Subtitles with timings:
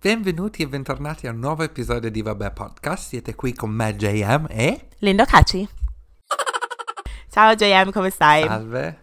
[0.00, 3.08] Benvenuti e bentornati a un nuovo episodio di Vabbè Podcast.
[3.08, 4.88] Siete qui con me, JM e.
[4.98, 5.68] Lindo Caci.
[7.28, 8.44] Ciao JM, come stai?
[8.44, 9.00] Salve.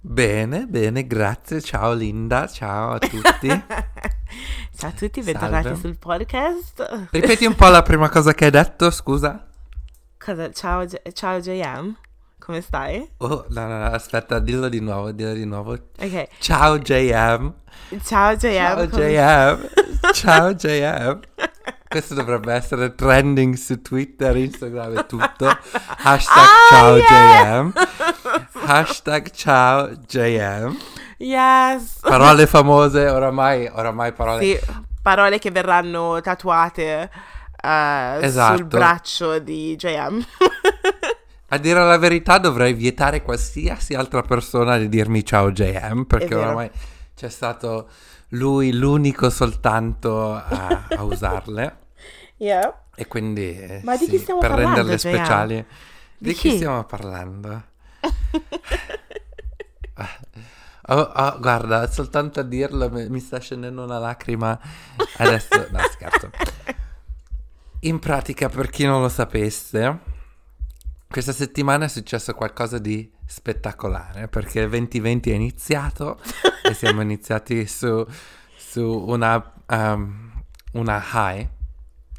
[0.00, 1.60] Bene, bene, grazie.
[1.60, 3.48] Ciao Linda, ciao a tutti.
[4.74, 5.80] Ciao a tutti, bentornati Salve.
[5.80, 7.08] sul podcast.
[7.10, 9.46] Ripeti un po' la prima cosa che hai detto, scusa.
[10.16, 10.50] Cosa?
[10.52, 11.94] Ciao, ciao JM,
[12.48, 13.06] come stai?
[13.18, 15.72] Oh, no, no, no, aspetta, dillo di nuovo, dillo di nuovo.
[15.72, 17.52] Ok, Ciao JM.
[18.02, 18.40] ciao JM.
[18.42, 19.68] Ciao JM.
[20.14, 21.20] Ciao JM.
[21.86, 25.46] Questo dovrebbe essere trending su Twitter, Instagram e tutto.
[25.98, 27.62] Hashtag Ah, ciao yeah!
[27.64, 27.72] JM.
[28.64, 30.74] Hashtag ciao JM.
[31.18, 31.98] Yes.
[32.00, 34.42] Parole famose, oramai, oramai parole.
[34.42, 34.58] Sì,
[35.02, 37.10] parole che verranno tatuate
[37.62, 38.56] eh, Esatto.
[38.56, 40.24] sul braccio di JM.
[41.50, 46.40] A dire la verità dovrei vietare qualsiasi altra persona di dirmi ciao JM perché vero.
[46.40, 46.70] oramai
[47.16, 47.88] c'è stato
[48.32, 51.76] lui l'unico soltanto a, a usarle
[52.36, 52.82] yeah.
[52.94, 55.14] e quindi Ma di sì, chi stiamo per parlando, renderle JM?
[55.14, 55.54] speciali.
[56.18, 56.56] Di, Di chi chi?
[56.56, 57.62] stiamo parlando?
[60.90, 64.58] Oh, oh, guarda, soltanto a dirlo mi, mi sta scendendo una lacrima.
[65.18, 66.30] Adesso, no, scherzo.
[67.80, 69.98] In pratica, per chi non lo sapesse,
[71.08, 76.20] questa settimana è successo qualcosa di spettacolare perché il 2020 è iniziato
[76.62, 78.06] e siamo iniziati su,
[78.56, 81.48] su una, um, una high.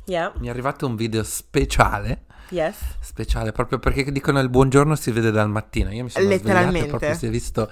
[0.06, 0.34] Yeah.
[0.38, 2.78] Mi è arrivato un video speciale Yes.
[3.00, 5.92] speciale proprio perché dicono il buongiorno si vede dal mattino.
[5.92, 7.70] Io mi sono svegliato proprio si è visto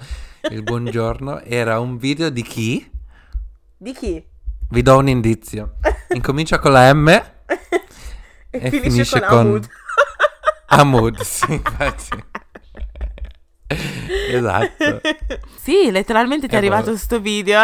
[0.50, 1.40] il buongiorno.
[1.40, 2.88] Era un video di chi?
[3.76, 4.24] Di chi?
[4.70, 5.78] Vi do un indizio.
[6.10, 7.08] Incomincia con la M
[8.50, 9.68] E, e finisce, finisce con, con
[10.80, 11.14] Ahmud.
[11.16, 11.20] Ahmud.
[11.22, 12.24] Sì, infatti.
[14.30, 15.00] esatto.
[15.60, 17.60] Sì, letteralmente ti è Eh, arrivato questo video.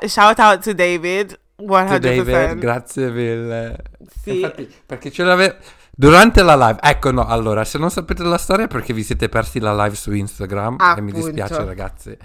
[0.00, 1.38] eh, shout out to David.
[1.56, 1.88] 100%.
[1.88, 3.76] To David, grazie mille.
[4.22, 4.34] Sì.
[4.40, 5.54] Infatti, perché ce l'avevo...
[5.94, 9.28] Durante la live, ecco no, allora, se non sapete la storia è perché vi siete
[9.28, 11.16] persi la live su Instagram e mi Appunto.
[11.26, 12.16] dispiace ragazzi.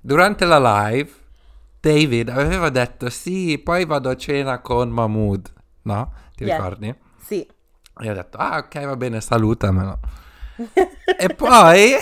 [0.00, 1.08] Durante la live,
[1.80, 5.52] David aveva detto sì, poi vado a cena con Mahmood,
[5.82, 6.12] no?
[6.34, 6.56] Ti Yeah.
[6.56, 6.94] ricordi?
[8.00, 8.06] Sì.
[8.06, 9.98] E ho detto, ah ok, va bene, salutamelo.
[11.18, 11.92] e poi...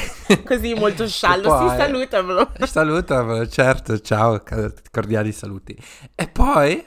[0.47, 1.49] Così molto sciallo.
[1.49, 2.53] Poi- Sì, salutamelo.
[2.63, 4.43] Salutamelo, certo, ciao,
[4.91, 5.77] cordiali saluti.
[6.15, 6.85] E poi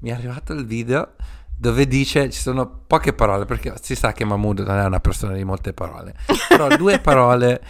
[0.00, 1.14] mi è arrivato il video
[1.54, 5.34] dove dice, ci sono poche parole, perché si sa che Mahmood non è una persona
[5.34, 6.12] di molte parole,
[6.48, 7.62] però due parole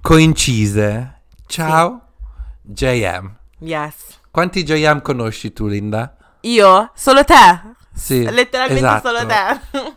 [0.00, 1.22] coincise.
[1.46, 2.00] Ciao,
[2.62, 3.36] JM.
[3.58, 3.94] Yes.
[4.30, 6.16] Quanti JM conosci tu, Linda?
[6.40, 6.90] Io?
[6.94, 7.34] Solo te?
[7.96, 9.08] Sì, Letteralmente esatto.
[9.08, 9.94] solo te.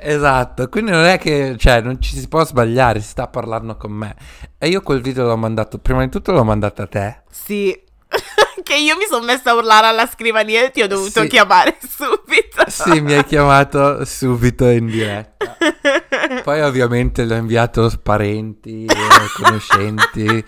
[0.00, 3.90] Esatto, quindi non è che, cioè, non ci si può sbagliare, si sta parlando con
[3.92, 4.14] me.
[4.58, 7.22] E io quel video l'ho mandato, prima di tutto l'ho mandato a te.
[7.30, 7.86] sì.
[8.62, 11.28] che io mi sono messa a urlare alla scrivania e ti ho dovuto Sì.
[11.28, 12.64] chiamare subito.
[12.68, 15.56] Sì, mi hai chiamato subito in diretta.
[16.42, 18.96] Poi ovviamente l'ho inviato a parenti, eh,
[19.42, 20.44] conoscenti,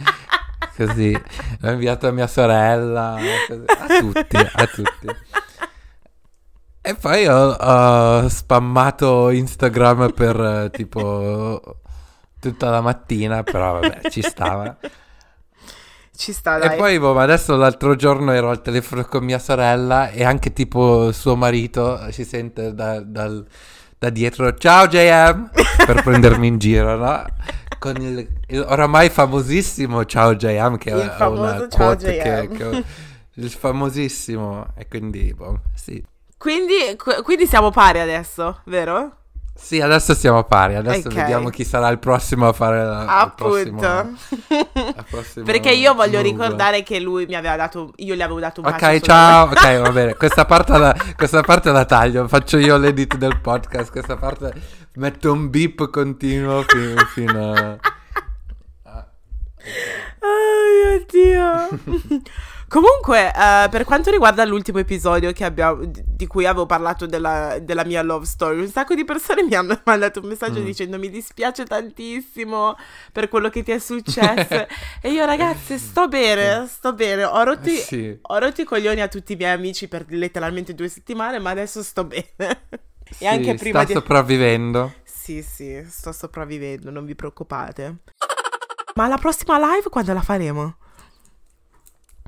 [0.77, 1.13] così.
[1.61, 3.65] L'ho inviato a mia sorella, così.
[3.67, 5.07] a tutti, a tutti.
[6.83, 11.79] E poi ho, ho spammato Instagram per eh, tipo
[12.41, 14.77] tutta la mattina, però vabbè, ci stava.
[16.17, 16.75] Ci sta, dai.
[16.75, 21.13] E poi boh, adesso l'altro giorno ero al telefono con mia sorella e anche tipo
[21.13, 23.47] suo marito si sente da, dal-
[23.99, 25.51] da dietro Ciao JM
[25.87, 27.25] per prendermi in giro, no?
[27.79, 32.85] Con il, il oramai famosissimo Ciao JM che Il è una quote che, che-
[33.35, 36.03] il famosissimo e quindi boh, sì.
[36.41, 39.17] Quindi, qu- quindi siamo pari adesso, vero?
[39.55, 41.15] Sì, adesso siamo pari, adesso Ok.
[41.15, 43.45] vediamo chi sarà il prossimo a fare la, Appunto.
[43.45, 44.17] prossimo-
[44.49, 46.31] il prossimo Perché io voglio move.
[46.31, 47.93] ricordare che lui mi aveva dato.
[47.97, 48.87] Io gli avevo dato un bacio.
[48.87, 49.45] Ok, ciao.
[49.51, 50.15] Ok, va bene.
[50.15, 52.27] Questa parte, la, questa parte la taglio.
[52.27, 53.91] Faccio io l'edit del podcast.
[53.91, 54.55] Questa parte
[54.95, 57.77] metto un beep continuo fino, fino a.
[60.23, 61.69] Oh mio Dio.
[62.71, 67.85] Comunque, eh, per quanto riguarda l'ultimo episodio che abbiamo, di cui avevo parlato della, della
[67.85, 70.65] mia love story, un sacco di persone mi hanno mandato un messaggio Mm.
[70.65, 72.77] dicendo mi dispiace tantissimo
[73.11, 74.69] per quello che ti è successo.
[75.03, 77.25] e io, ragazzi, sto bene, sto bene.
[77.25, 78.17] Ho rotto, i- Sì.
[78.23, 81.83] ho rotto i coglioni a tutti i miei amici per letteralmente due settimane, ma adesso
[81.83, 82.27] sto bene.
[83.03, 83.99] e Sì, anche prima sta di...
[83.99, 84.93] sopravvivendo.
[85.03, 87.97] Sì, sì, sto sopravvivendo, non vi preoccupate.
[88.95, 90.77] Ma la prossima live quando la faremo?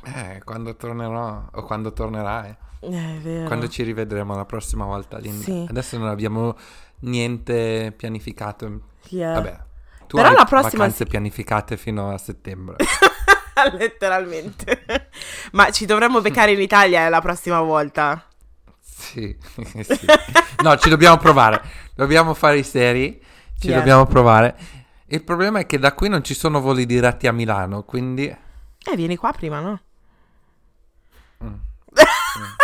[0.04, 2.56] Eh, quando tornerò o quando tornerai.
[2.80, 3.46] Eh, È vero.
[3.46, 5.44] Quando ci rivedremo la prossima volta, Linda.
[5.44, 5.66] Sì.
[5.68, 6.56] Adesso non abbiamo
[7.00, 8.80] niente pianificato.
[9.08, 9.34] Yeah.
[9.34, 9.58] Vabbè.
[10.06, 11.10] Tu Però hai la prossima vacanze sì.
[11.10, 12.76] pianificate fino a settembre.
[13.78, 15.08] Letteralmente.
[15.52, 18.26] Ma ci dovremmo beccare in Italia la prossima volta.
[18.80, 19.36] Sì,
[19.82, 20.06] sì.
[20.62, 21.62] No, ci dobbiamo provare.
[21.94, 23.20] Dobbiamo fare i seri.
[23.58, 23.76] Ci Yes.
[23.76, 24.56] dobbiamo provare.
[25.06, 28.26] Il problema è che da qui non ci sono voli diretti a Milano, quindi...
[28.26, 29.80] Eh, vieni qua prima, no?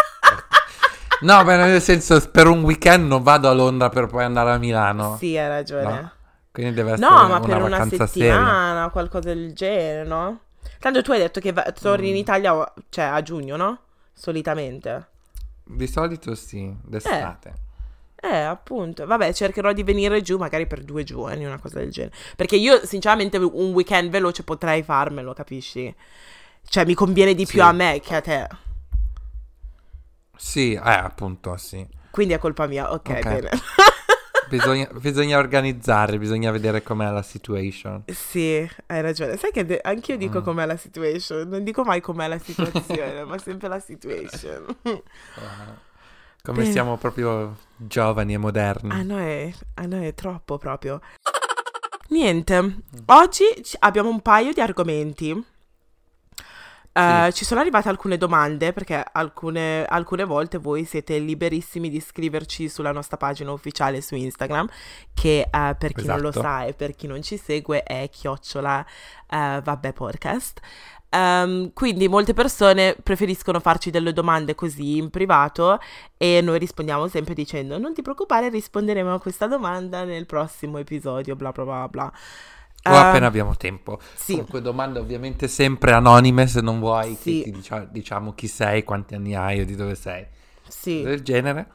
[1.21, 4.59] No, beh, nel senso, per un weekend non vado a Londra per poi andare a
[4.59, 5.17] Milano.
[5.19, 5.83] Sì, hai ragione.
[6.01, 6.13] No.
[6.53, 8.35] Quindi deve essere No, ma una per una vacanza seria.
[8.35, 10.41] settimana, qualcosa del genere, no?
[10.79, 12.19] Tanto tu hai detto che va- torni in Mm.
[12.19, 13.79] Italia, cioè a giugno, no?
[14.13, 15.09] Solitamente.
[15.65, 17.53] Di solito sì, d'estate.
[18.21, 19.05] Eh, appunto.
[19.05, 22.15] Vabbè, cercherò di venire giù magari per due giorni, una cosa del genere.
[22.37, 25.93] Perché io, sinceramente, un weekend veloce potrei farmelo, capisci?
[26.65, 27.67] Cioè, mi conviene di più Sì.
[27.67, 28.49] a me che a te.
[30.39, 31.87] Sì, eh, appunto, sì.
[32.11, 32.93] Quindi è colpa mia.
[32.93, 33.23] Ok, Ok.
[33.23, 33.51] bene.
[34.49, 38.05] Bisogna, bisogna organizzare, bisogna vedere com'è la situation.
[38.07, 39.37] sì, hai ragione.
[39.37, 40.43] Sai che de- anch'io dico Mm.
[40.43, 41.47] com'è la situation.
[41.49, 44.65] Non dico mai com'è la situazione, ma sempre la situation.
[46.43, 46.71] Come Bene.
[46.73, 48.91] siamo proprio giovani e moderni.
[48.91, 50.99] A noi, a noi è troppo proprio.
[52.09, 52.77] Niente,
[53.07, 53.45] oggi
[53.81, 55.45] abbiamo un paio di argomenti.
[56.99, 62.69] Eh, Ci sono arrivate alcune domande perché alcune, alcune volte voi siete liberissimi di scriverci
[62.69, 64.69] sulla nostra pagina ufficiale su Instagram
[65.15, 66.47] che eh, per chi non lo Esatto.
[66.47, 68.85] sa e per chi non ci segue è chiocciola
[69.31, 70.61] eh, vabbè podcast.
[71.11, 75.79] Ehm, quindi molte persone preferiscono farci delle domande così in privato
[76.19, 81.35] e noi rispondiamo sempre dicendo non ti preoccupare risponderemo a questa domanda nel prossimo episodio
[81.37, 82.13] bla bla bla bla.
[82.91, 83.99] O Eh, appena abbiamo tempo.
[84.15, 84.33] sì.
[84.33, 87.39] Comunque domande ovviamente sempre anonime se non vuoi Sì.
[87.39, 90.27] che ti dicia- diciamo chi sei, quanti anni hai o di dove sei.
[90.69, 91.67] Sì, Del genere.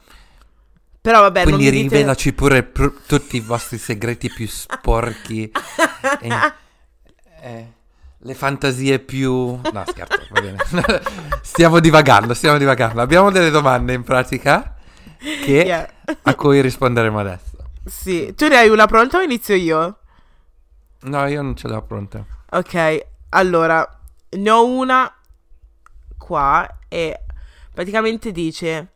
[1.01, 1.95] però vabbè non Quindi dite...
[1.95, 5.51] rivelaci pure pr- tutti i vostri segreti più sporchi.
[6.21, 6.29] e-
[7.41, 7.71] eh,
[8.25, 9.31] le fantasie più...
[9.71, 10.57] No, scherzo, va bene.
[11.41, 13.01] stiamo divagando, stiamo divagando.
[13.01, 14.75] Abbiamo delle domande in pratica
[15.17, 15.89] che- Yeah.
[16.21, 17.51] a cui risponderemo adesso.
[17.85, 19.97] Sì, tu ne hai una pronta o inizio io?
[21.03, 22.25] No, io non ce l'ho pronta.
[22.51, 23.87] Ok, allora,
[24.29, 25.11] ne ho una
[26.17, 27.19] qua e
[27.73, 28.93] praticamente dice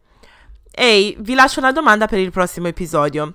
[0.71, 3.33] Ehi, vi lascio una domanda per il prossimo episodio.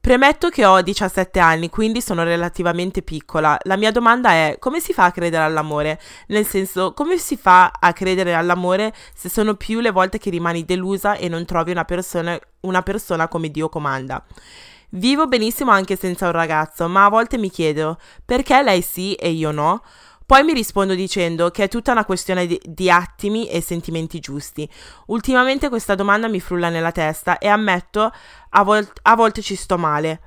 [0.00, 3.58] Premetto che ho 17 anni, quindi sono relativamente piccola.
[3.62, 5.98] La mia domanda è come si fa a credere all'amore?
[6.28, 10.64] Nel senso, come si fa a credere all'amore se sono più le volte che rimani
[10.64, 14.22] delusa e non trovi una persona, una persona come Dio comanda?
[14.96, 19.30] Vivo benissimo anche senza un ragazzo, ma a volte mi chiedo perché lei sì e
[19.30, 19.82] io no?
[20.24, 24.68] Poi mi rispondo dicendo che è tutta una questione di, di attimi e sentimenti giusti.
[25.06, 28.12] Ultimamente questa domanda mi frulla nella testa e ammetto
[28.50, 30.20] a, vol- a volte ci sto male.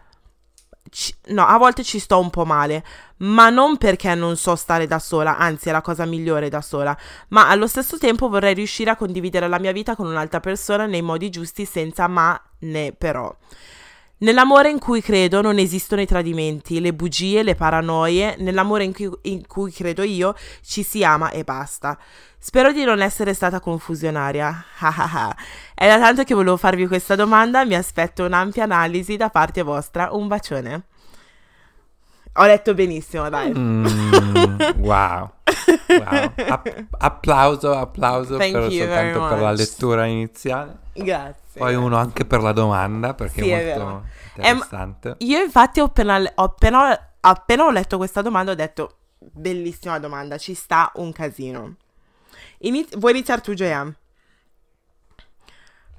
[0.90, 2.84] Ci- no, a volte ci sto un po' male,
[3.20, 6.96] ma non perché non so stare da sola, anzi è la cosa migliore da sola,
[7.30, 11.02] ma allo stesso tempo vorrei riuscire a condividere la mia vita con un'altra persona nei
[11.02, 13.34] modi giusti senza ma né però.
[14.20, 18.36] Nell'amore in cui credo non esistono i tradimenti, le bugie, le paranoie.
[18.40, 20.34] Nell'amore in cui, in cui credo io
[20.64, 21.98] ci si ama e basta.
[22.40, 24.66] Spero di non essere stata confusionaria.
[25.76, 30.10] È da tanto che volevo farvi questa domanda, mi aspetto un'ampia analisi da parte vostra.
[30.12, 30.84] Un bacione.
[32.34, 33.52] Ho letto benissimo, dai.
[33.56, 33.86] Mm,
[34.78, 35.37] wow.
[35.88, 36.32] Wow.
[36.48, 39.58] App- applauso, applauso Thank per, soltanto per la much.
[39.58, 40.78] lettura iniziale.
[40.94, 41.60] Grazie.
[41.60, 45.16] Poi uno anche per la domanda perché Sì, è è molto Ehm, interessante.
[45.20, 50.38] Io infatti ho appena, ho appena- appena ho letto questa domanda ho detto bellissima domanda,
[50.38, 51.76] ci sta un casino.
[52.60, 53.94] Iniz- vuoi iniziare tu, JM?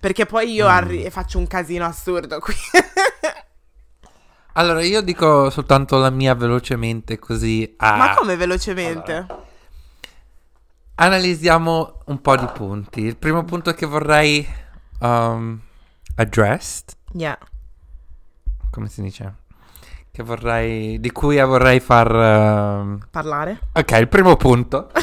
[0.00, 2.54] Perché poi io arri- faccio un casino assurdo qui.
[4.58, 7.74] Allora, io dico soltanto la mia velocemente così.
[7.76, 9.12] a- Ma come velocemente?
[9.14, 9.46] Allora.
[10.96, 13.02] Analizziamo un po' di punti.
[13.02, 14.44] Il primo punto che vorrei
[14.98, 15.60] um,
[16.16, 17.38] addressed, Yeah.
[18.72, 19.34] come si dice?
[20.10, 22.12] Che vorrei, di cui vorrei far...
[22.12, 23.60] um, Parlare?
[23.74, 24.90] Ok, il primo punto.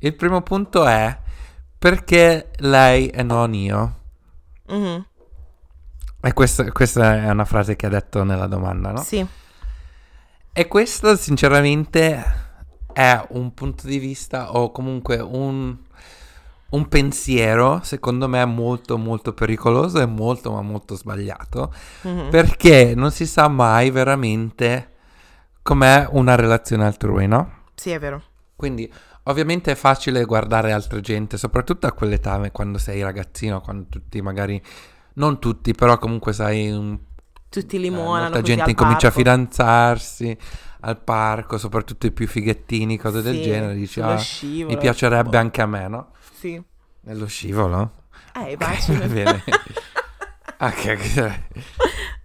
[0.00, 1.16] il primo punto è
[1.78, 3.94] perché lei e non io?
[4.66, 5.06] Mhm.
[6.24, 9.02] E questa, questa è una frase che ha detto nella domanda, no?
[9.02, 9.26] Sì.
[10.54, 12.24] E questo sinceramente
[12.92, 15.74] è un punto di vista o comunque un,
[16.70, 22.28] un pensiero secondo me molto molto pericoloso e molto ma molto sbagliato Mhm.
[22.28, 24.90] perché non si sa mai veramente
[25.62, 27.60] com'è una relazione altrui, no?
[27.74, 28.22] Sì, è vero.
[28.54, 28.92] Quindi
[29.24, 34.60] ovviamente è facile guardare altra gente, soprattutto a quell'età, quando sei ragazzino, quando tutti magari,
[35.14, 36.98] non tutti, però comunque sai, un,
[37.48, 40.36] Tutti eh, limonano molta così gente incomincia a fidanzarsi,
[40.80, 44.74] al parco, soprattutto i più fighettini, cose del Sì, genere, dici, ah, scivolo.
[44.74, 46.10] mi piacerebbe anche a me, no?
[46.38, 46.62] Sì.
[47.02, 47.92] Nello scivolo?
[48.34, 48.94] Eh, baci.
[48.96, 49.44] va bene.
[50.62, 51.40] Ok, ok.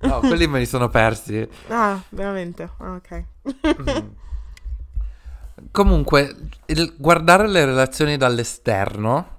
[0.02, 1.48] No, quelli me li sono persi.
[1.70, 2.70] Ah, veramente?
[2.78, 3.24] Ah, ok.
[3.82, 4.08] Mm.
[5.72, 6.36] Comunque,
[7.00, 9.37] guardare le relazioni dall'esterno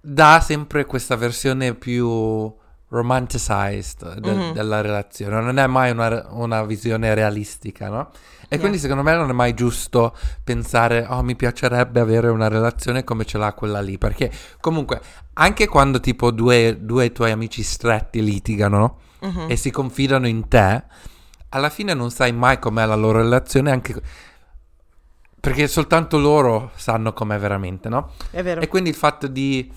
[0.00, 2.52] dà sempre questa versione più
[2.88, 4.52] romanticized de- Mhm.
[4.52, 8.10] della relazione, non è mai una, una visione realistica, no?
[8.42, 8.58] E Yeah.
[8.60, 13.24] quindi secondo me non è mai giusto pensare, oh, mi piacerebbe avere una relazione come
[13.24, 14.30] ce l'ha quella lì, perché
[14.60, 15.00] comunque
[15.34, 18.98] anche quando tipo due, due tuoi amici stretti litigano, no?
[19.22, 19.46] Mhm.
[19.50, 20.82] e si confidano in te,
[21.50, 23.94] alla fine non sai mai com'è la loro relazione, anche
[25.38, 28.12] perché soltanto loro sanno com'è veramente, no?
[28.30, 28.60] È vero.
[28.60, 29.70] E quindi il fatto di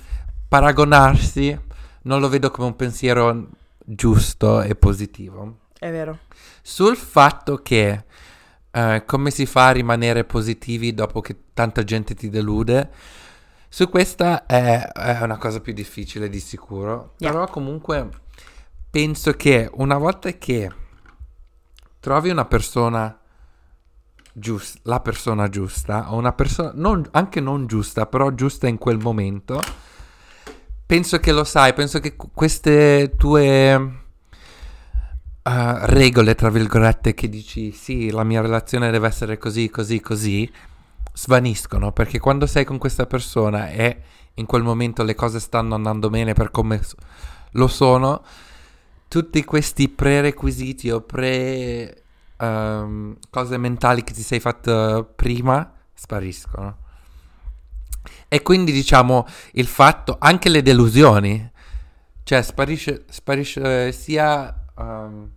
[0.53, 1.60] paragonarsi
[2.03, 3.48] non lo vedo come un pensiero
[3.83, 5.62] giusto e positivo.
[5.79, 6.19] È vero.
[6.62, 8.03] Sul fatto che
[8.69, 12.91] eh, come si fa a rimanere positivi dopo che tanta gente ti delude,
[13.67, 17.15] su questa è, è una cosa più difficile di sicuro.
[17.17, 17.31] Yeah.
[17.31, 18.10] Però comunque
[18.91, 20.72] penso che una volta che
[22.00, 23.19] trovi una persona
[24.31, 29.00] giusta, la persona giusta, o una persona non- anche non giusta, però giusta in quel
[29.00, 29.60] momento,
[30.93, 33.71] penso che lo sai, penso che qu- queste tue
[35.41, 40.51] eh, regole, tra virgolette, che dici sì, la mia relazione deve essere così, così, così,
[41.12, 44.01] svaniscono perché quando sei con questa persona e
[44.35, 46.79] in quel momento le cose stanno andando bene per come
[47.53, 48.23] lo sono,
[49.07, 52.03] tutti questi prerequisiti o pre
[52.38, 56.81] ehm, cose mentali che ti sei fatto prima spariscono.
[58.33, 61.51] E quindi diciamo il fatto, anche le delusioni,
[62.23, 65.29] cioè sparisce, sparisce sia ehm,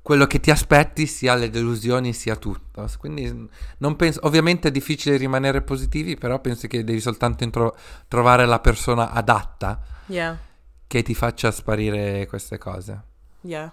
[0.00, 2.88] quello che ti aspetti, sia le delusioni, sia tutto.
[2.98, 7.76] Quindi non penso, ovviamente è difficile rimanere positivi, però penso che devi soltanto intro-
[8.08, 10.34] trovare la persona adatta Yeah.
[10.86, 13.00] che ti faccia sparire queste cose.
[13.42, 13.70] Yeah.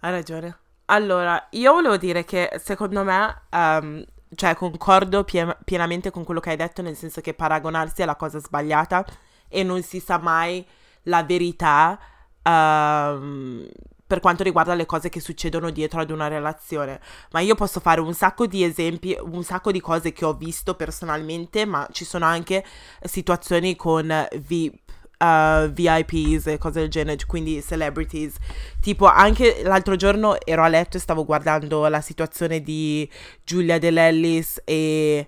[0.00, 0.56] Hai ragione.
[0.86, 4.04] Allora, io volevo dire che secondo me, ehm,
[4.34, 8.16] cioè concordo pie- pienamente con quello che hai detto, nel senso che paragonarsi è la
[8.16, 9.04] cosa sbagliata
[9.48, 10.64] e non si sa mai
[11.04, 11.98] la verità
[12.42, 13.68] ehm,
[14.06, 17.00] per quanto riguarda le cose che succedono dietro ad una relazione.
[17.32, 20.74] Ma io posso fare un sacco di esempi, un sacco di cose che ho visto
[20.74, 22.64] personalmente, ma ci sono anche
[23.02, 24.97] situazioni con VIP.
[25.18, 28.36] Uh, VIPs e cose del genere, quindi celebrities.
[28.80, 33.08] Tipo, anche l'altro giorno ero a letto e stavo guardando la situazione di
[33.44, 35.26] Giulia Dell'Ellis e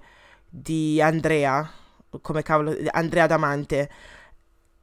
[0.49, 1.69] di Andrea,
[2.21, 3.91] come cavolo, Andrea Damante.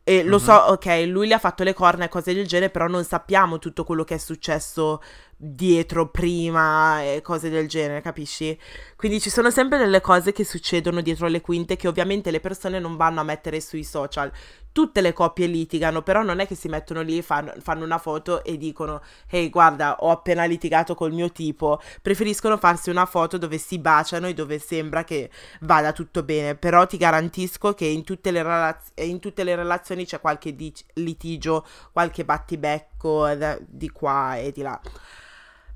[0.09, 2.87] E lo so, ok, lui le ha fatto le corna e cose del genere, però
[2.87, 5.01] non sappiamo tutto quello che è successo
[5.35, 8.57] dietro, prima e cose del genere, capisci?
[8.95, 12.79] Quindi ci sono sempre delle cose che succedono dietro le quinte che ovviamente le persone
[12.79, 14.31] non vanno a mettere sui social.
[14.71, 18.43] Tutte le coppie litigano, però non è che si mettono lì, fanno, fanno una foto
[18.43, 21.81] e dicono Ehi, guarda, ho appena litigato col mio tipo.
[22.01, 25.31] Preferiscono farsi una foto dove si baciano e dove sembra che
[25.61, 26.55] vada tutto bene.
[26.55, 30.73] Però ti garantisco che in tutte le, relaz- in tutte le relazioni c'è qualche di-
[30.93, 34.79] litigio, qualche battibecco da- di qua e di là.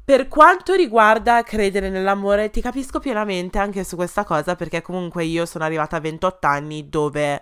[0.04, 5.46] Per quanto riguarda credere nell'amore, ti capisco pienamente anche su questa cosa perché comunque io
[5.46, 7.42] sono arrivata a 28 anni dove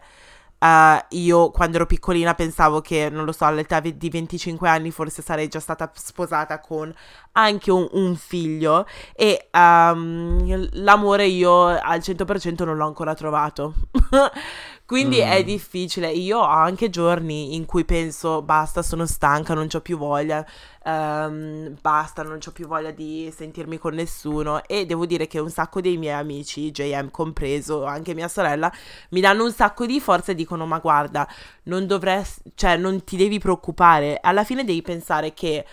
[0.59, 5.21] eh, io quando ero piccolina pensavo che, non lo so, all'età di 25 anni forse
[5.21, 6.93] sarei già stata sposata con
[7.39, 13.74] anche un, un figlio e ehm, l'amore io al 100% non l'ho ancora trovato.
[14.86, 15.46] Quindi è Mm.
[15.46, 16.10] difficile.
[16.12, 20.43] Io ho anche giorni in cui penso basta, sono stanca, non ho più voglia,
[20.84, 24.63] ehm, basta, non ho più voglia di sentirmi con nessuno.
[24.65, 28.72] E devo dire che un sacco dei miei amici, JM compreso, anche mia sorella,
[29.10, 31.27] mi danno un sacco di forza e dicono: Ma guarda,
[31.63, 34.17] non dovresti, cioè, non ti devi preoccupare.
[34.22, 35.65] Alla fine devi pensare che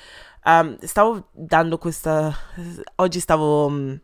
[0.46, 2.34] ehm, stavo dando questa.
[2.96, 3.68] Oggi stavo.
[3.68, 3.94] mm,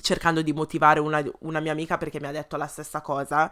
[0.00, 3.50] cercando di motivare una, una mia amica perché mi ha detto la stessa cosa,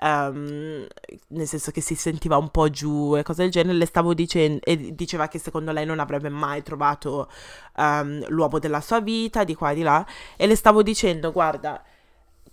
[0.00, 0.86] ehm,
[1.28, 4.60] nel senso che si sentiva un po' giù e cose del genere, le stavo dicendo
[4.64, 7.28] e diceva che secondo lei non avrebbe mai trovato
[7.76, 10.04] ehm, l'uomo della sua vita, di qua e di là,
[10.36, 11.82] e le stavo dicendo, guarda,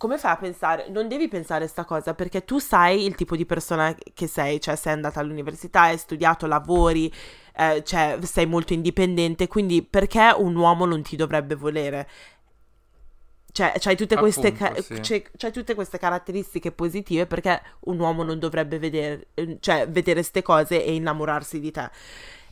[0.00, 0.88] come fai a pensare?
[0.88, 4.74] Non devi pensare sta cosa perché tu sai il tipo di persona che sei, cioè
[4.74, 7.12] sei andata all'università, hai studiato, lavori,
[7.54, 12.08] eh, cioè sei molto indipendente, quindi perché un uomo non ti dovrebbe volere?
[13.52, 15.00] Cioè, c'hai tutte, queste ca- Appunto, sì.
[15.00, 19.26] c'è- c'hai tutte queste caratteristiche positive perché un uomo non dovrebbe vedere,
[19.60, 21.90] cioè, vedere ste cose e innamorarsi di te.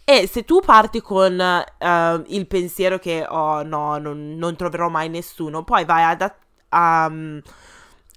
[0.05, 5.09] E se tu parti con uh, il pensiero che, oh no, non, non, troverò mai
[5.09, 6.31] nessuno, poi vai ad,
[6.71, 7.11] a,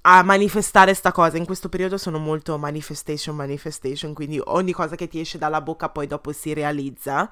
[0.02, 1.38] a manifestare sta cosa.
[1.38, 5.90] In questo periodo sono molto manifestation, manifestation, quindi ogni cosa che ti esce dalla bocca
[5.90, 7.30] poi dopo si realizza.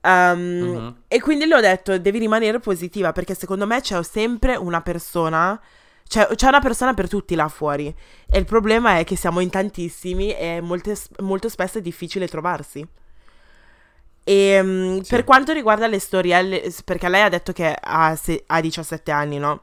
[0.00, 0.94] Um, uh-huh.
[1.08, 5.60] E quindi le ho detto, devi rimanere positiva perché secondo me c'è sempre una persona,
[6.06, 7.94] c'è, c'è una persona per tutti là fuori.
[8.30, 12.86] E il problema è che siamo in tantissimi e molte, molto spesso è difficile trovarsi.
[14.24, 15.10] E um, sì.
[15.10, 19.38] per quanto riguarda le storielle, perché lei ha detto che ha, se, ha 17 anni,
[19.38, 19.62] no?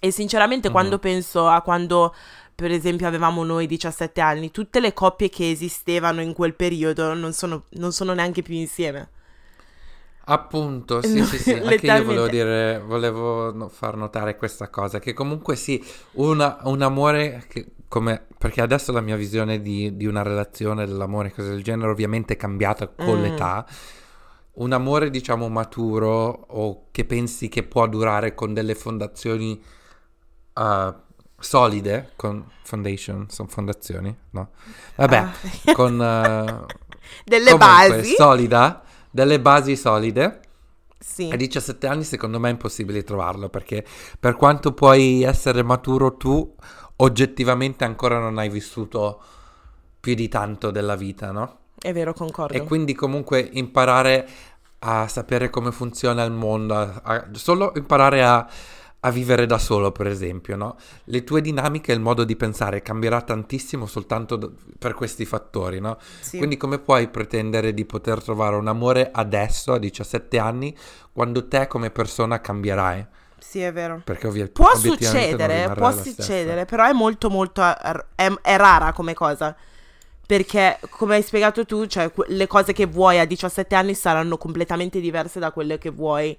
[0.00, 0.72] E sinceramente uh-huh.
[0.72, 2.14] quando penso a quando
[2.54, 7.32] per esempio avevamo noi 17 anni, tutte le coppie che esistevano in quel periodo non
[7.32, 9.10] sono, non sono neanche più insieme.
[10.28, 15.54] Appunto, sì, sì, sì, anche io volevo dire, volevo far notare questa cosa, che comunque
[15.54, 15.80] sì,
[16.12, 21.32] una, un amore che come, perché adesso la mia visione di, di, una relazione, dell'amore,
[21.32, 23.22] cose del genere, ovviamente è cambiata con mm.
[23.22, 23.66] l'età.
[24.54, 29.62] Un amore, diciamo, maturo o che pensi che può durare con delle fondazioni
[30.56, 30.94] uh,
[31.38, 34.50] solide, con foundation, sono fondazioni, no?
[34.96, 35.32] Vabbè, ah.
[35.72, 35.94] con...
[35.94, 36.66] Uh,
[37.24, 38.14] delle comunque, basi.
[38.14, 38.82] Solida
[39.16, 40.40] delle basi solide.
[40.98, 41.30] Sì.
[41.32, 43.84] A 17 anni secondo me è impossibile trovarlo perché
[44.20, 46.54] per quanto puoi essere maturo tu,
[46.96, 49.20] oggettivamente ancora non hai vissuto
[49.98, 51.58] più di tanto della vita, no?
[51.78, 52.56] È vero, concordo.
[52.56, 54.28] E quindi comunque imparare
[54.80, 58.46] a sapere come funziona il mondo, a, a, solo imparare a
[59.06, 60.76] a vivere da solo, per esempio, no?
[61.04, 65.78] Le tue dinamiche e il modo di pensare cambierà tantissimo soltanto d- per questi fattori,
[65.78, 65.96] no?
[66.20, 66.38] Sì.
[66.38, 70.76] Quindi come puoi pretendere di poter trovare un amore adesso, a 17 anni,
[71.12, 73.06] quando te come persona cambierai?
[73.38, 74.02] Sì, è vero.
[74.02, 79.54] Perché ovvi- può succedere, può succedere, però è molto molto è, è rara come cosa.
[80.26, 84.98] Perché, come hai spiegato tu, cioè, le cose che vuoi a 17 anni saranno completamente
[84.98, 86.36] diverse da quelle che vuoi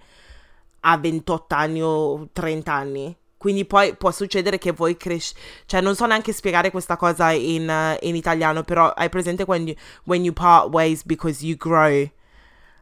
[0.90, 3.16] a 28 anni o 30 anni.
[3.38, 5.36] Quindi poi può succedere che voi cresci,
[5.68, 9.68] cioè non so neanche spiegare questa cosa in, uh, in italiano, però hai presente when
[9.68, 12.10] you, when you part ways because you grow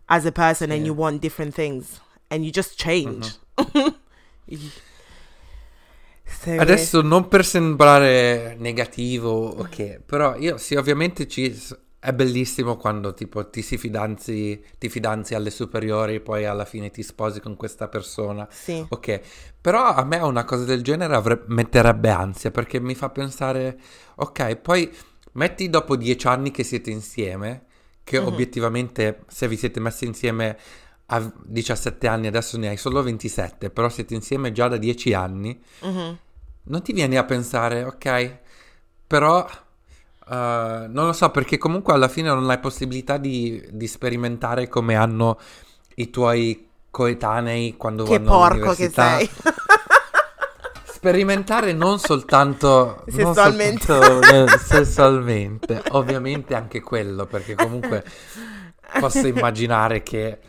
[0.05, 0.77] as a person yeah.
[0.77, 3.37] and you want different things and you just change.
[4.47, 6.59] Uh-huh.
[6.59, 11.59] Adesso non per sembrare negativo, ok, però io sì, ovviamente ci
[12.05, 17.01] è bellissimo quando tipo ti si fidanzi, ti fidanzi alle superiori, poi alla fine ti
[17.01, 18.47] sposi con questa persona.
[18.51, 18.85] Sì.
[18.87, 19.21] Ok,
[19.59, 23.79] però a me una cosa del genere avre- metterebbe ansia perché mi fa pensare,
[24.17, 24.95] ok, poi
[25.33, 27.65] metti dopo dieci anni che siete insieme,
[28.03, 28.27] che uh-huh.
[28.27, 30.57] obiettivamente se vi siete messi insieme
[31.07, 35.59] a 17 anni, adesso ne hai solo 27, però siete insieme già da 10 anni,
[35.79, 36.17] uh-huh.
[36.65, 38.39] non ti vieni a pensare, ok,
[39.07, 39.43] però
[40.27, 44.95] Uh, non lo so perché comunque alla fine non hai possibilità di, di sperimentare come
[44.95, 45.37] hanno
[45.95, 49.29] i tuoi coetanei quando che vanno porco che sei.
[50.85, 58.03] Sperimentare non soltanto sessualmente, non soltanto, eh, sessualmente ovviamente anche quello perché comunque
[58.99, 60.39] posso immaginare che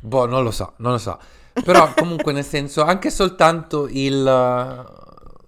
[0.00, 1.18] boh non lo so non lo so.
[1.52, 4.22] Però comunque nel senso anche soltanto il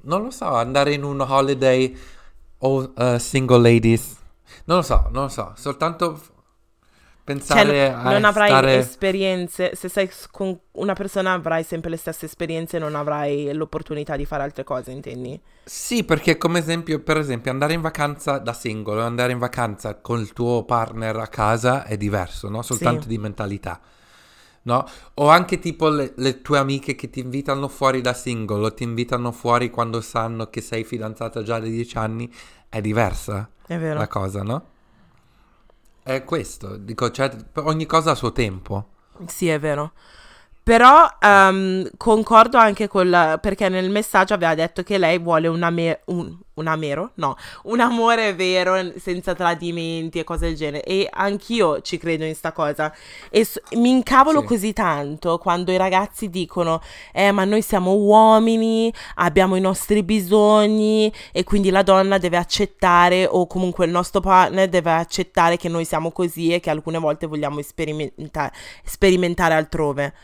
[0.04, 1.96] non lo so andare in un holiday
[2.62, 4.16] o uh, single ladies.
[4.64, 6.20] Non lo so, non lo so, soltanto
[7.24, 8.74] pensare cioè, a non avrai stare...
[8.76, 14.16] esperienze, se sei con una persona avrai sempre le stesse esperienze e non avrai l'opportunità
[14.16, 15.40] di fare altre cose, intendi?
[15.64, 20.20] Sì, perché come esempio, per esempio, andare in vacanza da singolo andare in vacanza con
[20.20, 22.62] il tuo partner a casa è diverso, no?
[22.62, 23.08] Soltanto sì.
[23.08, 23.80] di mentalità
[24.62, 24.86] no?
[25.14, 29.32] O anche tipo le, le, tue amiche che ti invitano fuori da singolo, ti invitano
[29.32, 32.32] fuori quando sanno che sei fidanzata già da dieci anni,
[32.68, 33.98] è diversa è vero.
[33.98, 34.66] la cosa, no?
[36.02, 38.88] È questo, dico, cioè, ogni cosa a suo tempo.
[39.26, 39.92] Sì, è vero.
[40.64, 45.60] Però um, concordo anche con la, perché nel messaggio aveva detto che lei vuole un,
[45.64, 50.84] ame, un, un amero, no, un amore vero senza tradimenti e cose del genere.
[50.84, 52.94] E anch'io ci credo in sta cosa.
[53.28, 54.46] E s- mi incavolo sì.
[54.46, 56.80] così tanto quando i ragazzi dicono:
[57.12, 63.26] Eh, ma noi siamo uomini, abbiamo i nostri bisogni, e quindi la donna deve accettare,
[63.28, 67.26] o comunque il nostro partner deve accettare che noi siamo così e che alcune volte
[67.26, 68.52] vogliamo sperimenta-
[68.84, 70.14] sperimentare altrove.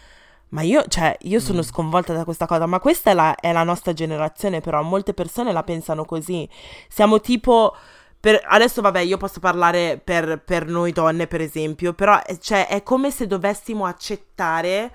[0.50, 1.62] Ma io, cioè, io sono mm.
[1.62, 5.52] sconvolta da questa cosa, ma questa è la, è la nostra generazione, però molte persone
[5.52, 6.48] la pensano così.
[6.88, 7.74] Siamo tipo...
[8.20, 12.66] Per, adesso vabbè, io posso parlare per, per, noi donne, per esempio, però eh, cioè,
[12.66, 14.90] è come se dovessimo accettare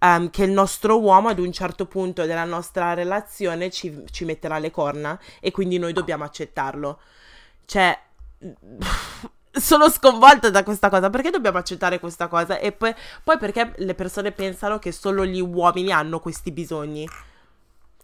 [0.00, 4.58] um, che il nostro uomo ad un certo punto della nostra relazione ci, ci metterà
[4.58, 6.98] le corna e quindi noi dobbiamo accettarlo.
[7.64, 7.96] Cioè,
[9.58, 11.10] sono sconvolta da questa cosa.
[11.10, 12.58] Perché dobbiamo accettare questa cosa?
[12.58, 17.08] E poi, poi perché le persone pensano che solo gli uomini hanno questi bisogni?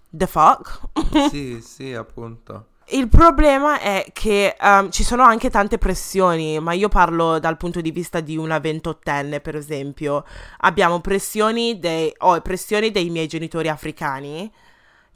[0.09, 0.81] The fuck?
[1.31, 2.67] sì, sì, appunto.
[2.93, 7.81] Il problema è che um, ci sono anche tante pressioni, ma io parlo dal punto
[7.81, 10.25] di vista di una ventottenne, per esempio.
[10.59, 14.53] Abbiamo pressioni dei, oh, pressioni dei miei genitori africani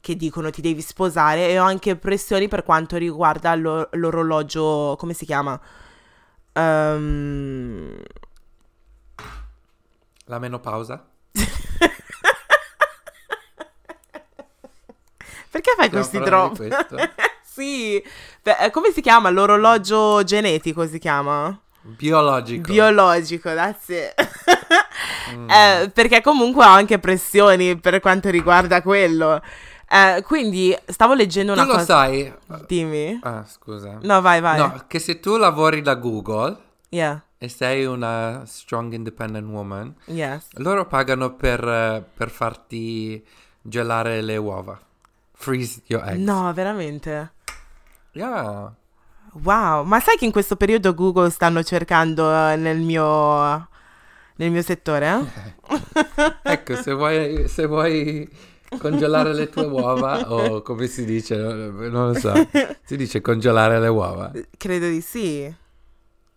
[0.01, 5.15] che dicono ti devi sposare e ho anche pressioni per quanto riguarda lo, l'orologio, come
[5.15, 5.59] si chiama?
[6.55, 8.03] Um...
[10.27, 11.07] La menopausa?
[15.51, 16.57] Perché fai questi drop?
[17.45, 18.03] sì,
[18.45, 19.31] Beh, come si chiama?
[19.31, 21.59] L'orologio genetico si chiama?
[21.81, 22.71] Biologico.
[22.71, 24.15] Biologico, it.
[25.35, 25.49] mm.
[25.49, 29.41] eh, perché comunque ho anche pressioni per quanto riguarda quello.
[29.95, 31.79] Eh, quindi stavo leggendo una tu cosa.
[31.79, 32.35] lo sai?
[32.67, 33.21] Dimmi.
[33.23, 33.99] Ah, scusa.
[34.03, 34.59] No, vai, vai.
[34.59, 37.23] No, che se tu lavori da Google yeah.
[37.39, 40.49] e sei una strong independent woman, yes.
[40.55, 43.25] loro pagano per, per farti
[43.63, 44.77] gelare le uova.
[45.31, 46.19] Freeze your eggs.
[46.25, 47.33] No, veramente?
[48.15, 48.75] Yeah.
[49.43, 53.69] Wow, ma sai che in questo periodo Google stanno cercando uh, nel mio
[54.37, 55.21] nel mio settore?
[55.69, 56.35] Eh?
[56.43, 58.29] ecco, se vuoi, se vuoi
[58.79, 62.33] congelare le tue uova o come si dice, non lo so.
[62.85, 64.31] Si dice congelare le uova?
[64.57, 65.55] Credo di sì.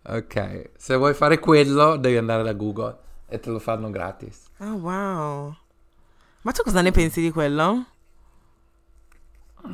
[0.03, 2.97] Ok, se vuoi fare quello devi andare da Google
[3.27, 4.45] e te lo fanno gratis.
[4.59, 5.55] Oh wow.
[6.41, 7.85] Ma tu cosa ne pensi di quello?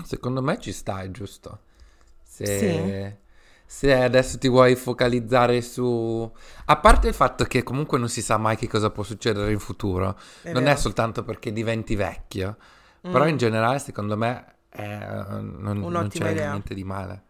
[0.04, 1.60] Secondo me ci stai, giusto?
[2.23, 3.22] Se, sì.
[3.75, 6.31] Se adesso ti vuoi focalizzare su...
[6.65, 9.57] A parte il fatto che comunque non si sa mai che cosa può succedere in
[9.57, 10.75] futuro, è non vero.
[10.75, 12.57] è soltanto perché diventi vecchio,
[13.07, 13.12] mm.
[13.12, 16.51] però in generale secondo me è, non, non c'è idea.
[16.51, 17.23] niente di male.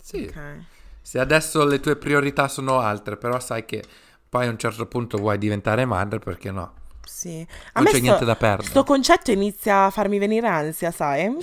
[0.00, 0.28] Sì.
[0.30, 0.64] Okay.
[1.02, 3.82] Se adesso le tue priorità sono altre, però sai che
[4.28, 6.74] poi a un certo punto vuoi diventare madre, perché no?
[7.04, 7.44] Sì.
[7.72, 8.62] A non c'è sto, niente da perdere.
[8.62, 11.36] Questo concetto inizia a farmi venire ansia, sai?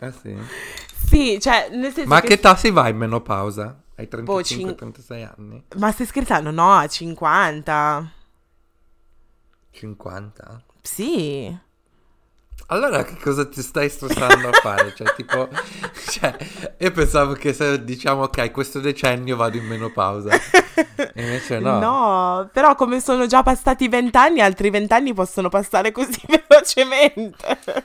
[0.00, 0.36] eh sì.
[1.06, 2.28] Sì, cioè, nel senso Ma che...
[2.28, 3.82] che età si va in menopausa?
[3.94, 5.30] Hai 35-36 cin...
[5.36, 5.64] anni?
[5.76, 6.50] Ma stai scherzando?
[6.50, 8.12] No, a 50.
[9.70, 10.62] 50?
[10.82, 11.64] Sì.
[12.68, 14.92] Allora che cosa ti stai stressando a fare?
[14.94, 15.48] Cioè, tipo,
[16.10, 16.36] cioè,
[16.78, 20.30] io pensavo che se diciamo ok, questo decennio vado in menopausa.
[20.34, 21.78] E invece no.
[21.78, 27.84] No, però come sono già passati vent'anni, altri vent'anni possono passare così velocemente.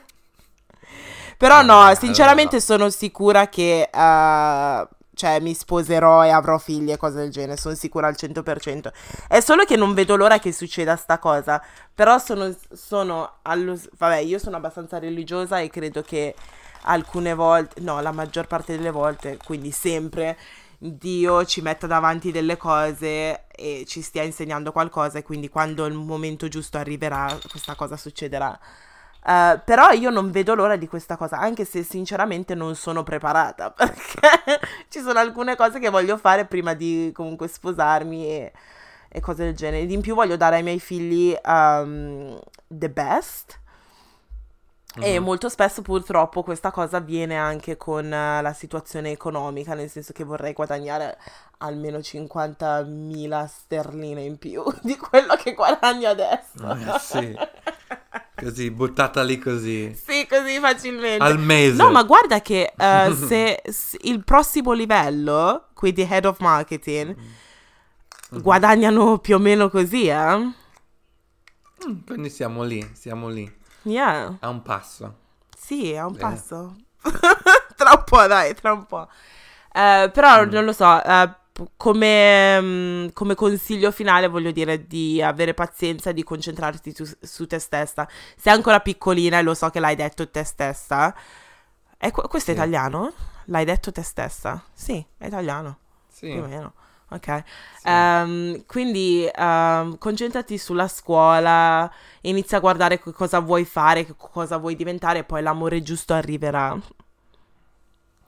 [1.42, 7.16] Però no, sinceramente sono sicura che uh, cioè mi sposerò e avrò figli e cose
[7.16, 8.92] del genere, sono sicura al 100%.
[9.28, 11.60] È solo che non vedo l'ora che succeda sta cosa,
[11.96, 16.36] però sono, sono allo, vabbè, io sono abbastanza religiosa e credo che
[16.84, 20.38] alcune volte, no, la maggior parte delle volte, quindi sempre
[20.78, 25.96] Dio ci metta davanti delle cose e ci stia insegnando qualcosa e quindi quando il
[25.96, 28.60] momento giusto arriverà questa cosa succederà.
[29.24, 33.70] Uh, però io non vedo l'ora di questa cosa, anche se sinceramente non sono preparata,
[33.72, 38.52] perché ci sono alcune cose che voglio fare prima di comunque sposarmi e,
[39.08, 39.84] e cose del genere.
[39.92, 43.60] In più voglio dare ai miei figli um, the best.
[45.00, 45.26] E mhm.
[45.26, 50.26] molto spesso purtroppo questa cosa avviene anche con uh, la situazione economica, nel senso che
[50.26, 51.18] vorrei guadagnare
[51.60, 56.72] almeno 50.000 sterline in più di quello che guadagno adesso.
[56.72, 57.38] Eh, sì.
[58.36, 59.94] Così, buttata lì così.
[59.94, 61.24] Sì, così facilmente.
[61.24, 61.76] Al mese.
[61.76, 68.42] No, ma guarda che uh, se, se, il prossimo livello, quindi head of marketing, mm-hmm.
[68.42, 70.38] guadagnano più o meno così, eh?
[70.38, 73.60] Mm, quindi siamo lì, siamo lì.
[73.84, 74.38] Yeah.
[74.40, 75.16] A un passo.
[75.58, 76.24] Sì, a un Bene.
[76.24, 76.76] passo.
[77.76, 79.08] tra un po', dai, tra un po'.
[79.74, 80.50] Uh, però mm.
[80.50, 86.24] non lo so, uh, come, mm, come, consiglio finale voglio dire di avere pazienza, di
[86.24, 88.08] concentrarti su, su, te stessa.
[88.36, 91.16] Sei ancora piccolina e lo so che l'hai detto te stessa.
[91.98, 93.14] È, questo è italiano?
[93.46, 94.64] L'hai detto te stessa?
[94.74, 95.78] Sì, è italiano.
[96.10, 96.32] Sì.
[96.32, 96.74] Più o meno.
[97.12, 97.44] Ok.
[97.78, 97.90] Sì.
[97.90, 105.20] Um, quindi um, concentrati sulla scuola, inizia a guardare cosa vuoi fare, cosa vuoi diventare
[105.20, 106.80] e poi l'amore giusto arriverà.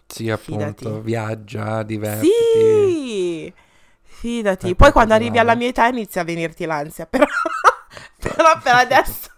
[0.08, 1.02] Sì, appunto, Fidati.
[1.02, 2.34] viaggia, divertiti.
[2.34, 3.54] Sì,
[4.02, 4.72] fidati.
[4.72, 7.26] È Poi quando arrivi alla mia età inizia a venirti l'ansia, però,
[8.20, 9.30] però per, adesso,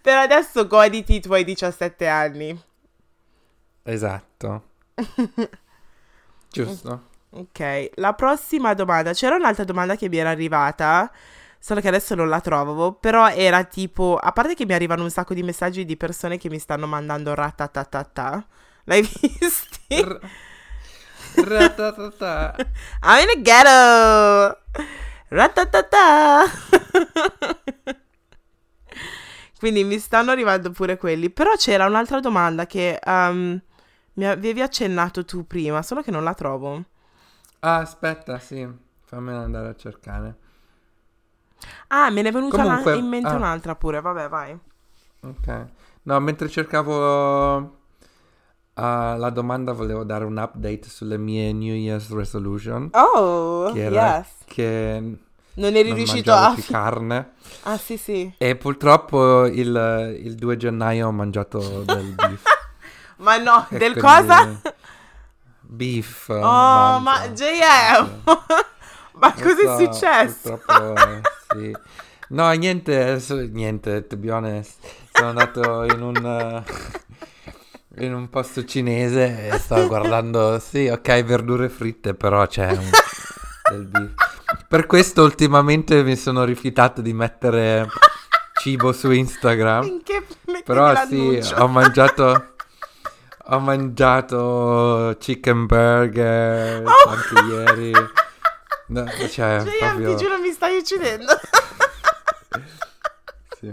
[0.00, 2.62] per adesso goditi i tuoi 17 anni.
[3.82, 4.62] Esatto.
[6.50, 7.10] Giusto.
[7.34, 9.12] Ok, la prossima domanda.
[9.14, 11.10] C'era un'altra domanda che mi era arrivata,
[11.58, 15.10] solo che adesso non la trovo, però era tipo, a parte che mi arrivano un
[15.10, 18.46] sacco di messaggi di persone che mi stanno mandando ratatatata.
[18.84, 19.00] L'hai
[19.40, 20.04] visti?
[21.36, 22.54] Ratatata.
[23.02, 24.58] I'm in a ghetto.
[25.28, 26.44] Ratatata.
[29.58, 31.30] Quindi mi stanno arrivando pure quelli.
[31.30, 33.58] Però c'era un'altra domanda che um,
[34.14, 36.84] mi avevi accennato tu prima, solo che non la trovo.
[37.64, 38.66] Ah, aspetta, sì.
[39.04, 40.36] Fammela andare a cercare.
[41.88, 43.34] Ah, me ne è venuta Comunque- la- in mente ah.
[43.36, 44.00] un'altra pure.
[44.00, 44.58] Vabbè, vai.
[45.20, 45.66] Ok.
[46.04, 47.70] No, mentre cercavo uh,
[48.74, 52.88] la domanda volevo dare un update sulle mie New Year's resolution.
[52.92, 54.26] Oh, che era yes.
[54.46, 55.16] che
[55.54, 56.52] Non eri non riuscito a...
[56.54, 57.32] più carne.
[57.62, 58.32] Ah, sì, sì.
[58.38, 62.42] E purtroppo il, il 2 gennaio ho mangiato del beef.
[63.18, 64.60] Ma no, E del quindi- cosa?
[65.72, 66.28] Beef.
[66.28, 67.02] Oh, mangio.
[67.02, 68.20] ma JM!
[69.18, 70.60] ma cosa è so, successo?
[70.68, 71.76] Eh, sì.
[72.28, 74.78] No, niente, niente, to be honest.
[75.12, 76.64] Sono andato in un,
[77.96, 82.90] eh, in un posto cinese e stavo guardando, sì, ok, verdure fritte, però c'è un,
[83.70, 84.12] del beef.
[84.68, 87.88] Per questo ultimamente mi sono rifiutato di mettere
[88.60, 89.82] cibo su Instagram.
[89.84, 92.48] Finché metti Però sì, ho mangiato...
[93.52, 97.08] Ho mangiato chicken burger Oh!
[97.10, 97.92] anche ieri.
[98.88, 100.14] No, cioè, JM, proprio...
[100.14, 101.32] ti giuro, mi stai uccidendo.
[103.62, 103.72] Sì.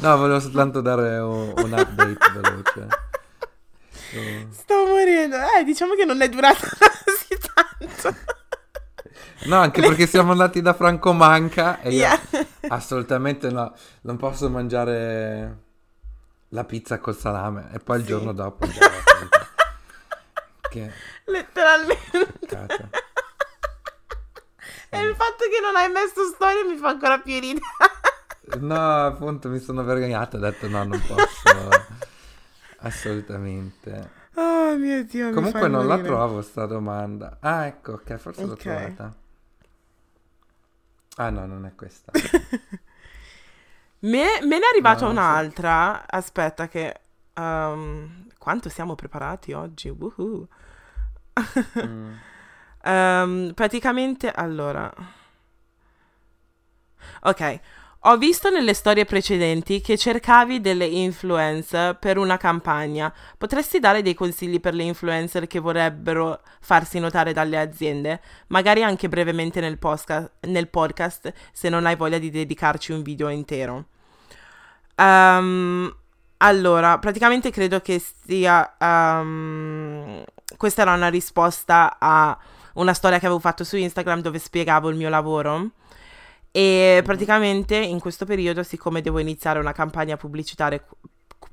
[0.00, 2.86] No, volevo soltanto dare un, un update veloce.
[3.92, 5.36] Su- Sto morendo.
[5.56, 6.66] Eh, diciamo che non è durata
[7.04, 8.18] così tanto.
[9.44, 12.20] No, anche perché siamo andati da Franco Manca e io Yeah.
[12.70, 15.56] assolutamente no, non posso mangiare
[16.50, 18.08] la pizza col salame e poi il Sì.
[18.08, 19.46] giorno dopo già la pizza.
[20.68, 20.92] Che
[21.24, 22.32] Letteralmente.
[22.46, 22.88] cacchio.
[24.90, 27.64] E il fatto che non hai messo storia mi fa ancora più ridere.
[28.60, 31.68] No, appunto mi sono vergognato, ho detto no, non posso
[32.80, 34.10] assolutamente.
[34.34, 36.08] Oh mio Dio, Comunque non la morire.
[36.14, 37.36] trovo sta domanda.
[37.40, 38.58] Ah, ecco, ok, forse l'ho Ok.
[38.60, 39.14] trovata.
[41.16, 42.12] Ah no, non è questa.
[44.00, 45.18] Me, me ne è arrivata No, sì.
[45.18, 46.06] un'altra.
[46.08, 47.00] Aspetta che...
[47.34, 49.88] um, quanto siamo preparati oggi?
[49.90, 50.48] Woohoo.
[51.82, 52.14] Mm.
[52.82, 54.90] Ehm, praticamente, allora...
[57.22, 57.60] Ok,
[58.02, 63.12] ho visto nelle storie precedenti che cercavi delle influencer per una campagna.
[63.36, 68.20] Potresti dare dei consigli per le influencer che vorrebbero farsi notare dalle aziende?
[68.48, 73.28] Magari anche brevemente nel, posca- nel podcast, se non hai voglia di dedicarci un video
[73.28, 73.86] intero.
[74.94, 75.94] Ehm,
[76.38, 78.76] allora, praticamente credo che sia...
[78.78, 80.22] ehm,
[80.56, 82.36] questa era una risposta a
[82.74, 85.70] una storia che avevo fatto su Instagram dove spiegavo il mio lavoro.
[86.50, 90.82] E praticamente in questo periodo, siccome devo iniziare una campagna pubblicitaria,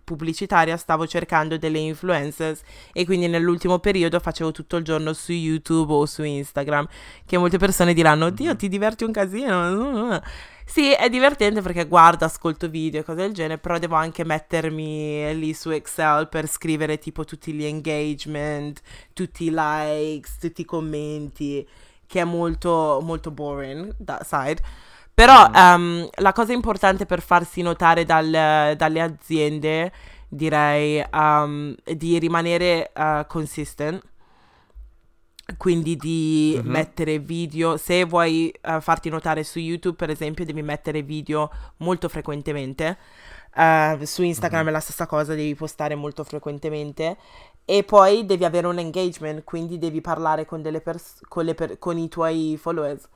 [0.05, 2.61] pubblicitaria, stavo cercando delle influencers
[2.93, 6.87] e quindi nell'ultimo periodo facevo tutto il giorno su YouTube o su Instagram,
[7.25, 10.21] che molte persone diranno, oddio, ti diverti un casino.
[10.67, 15.37] Sì, è divertente perché guardo, ascolto video e cose del genere, però devo anche mettermi
[15.37, 18.81] lì su Excel per scrivere tipo tutti gli engagement,
[19.13, 21.65] tutti i likes, tutti i commenti,
[22.07, 24.61] che è molto, molto boring, that side.
[25.13, 29.91] Però ehm, la cosa importante per farsi notare dal- dalle aziende,
[30.27, 34.01] direi, è di rimanere eh, consistent.
[35.57, 36.71] Quindi di Mhm.
[36.71, 42.09] mettere video, se vuoi eh, farti notare su YouTube, per esempio, devi mettere video molto
[42.09, 42.97] frequentemente.
[43.55, 47.15] Eh, su Instagram è la stessa cosa, devi postare molto frequentemente.
[47.65, 51.97] E poi devi avere un engagement, quindi devi parlare con, delle pers- con, per- con
[51.97, 53.07] i tuoi followers.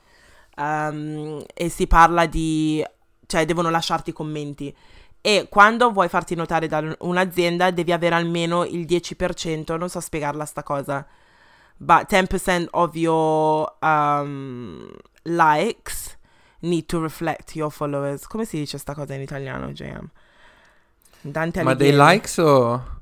[0.57, 2.83] Um, e si parla di...
[3.27, 4.75] cioè devono lasciarti commenti.
[5.21, 10.45] E quando vuoi farti notare da un'azienda devi avere almeno il 10%, non so spiegarla
[10.45, 11.05] sta cosa,
[11.77, 14.89] but 10% of your um,
[15.23, 16.17] likes
[16.61, 18.25] need to reflect your followers.
[18.27, 20.09] Come si dice sta cosa in italiano, JM?
[21.21, 22.98] Dante Ma dei likes o,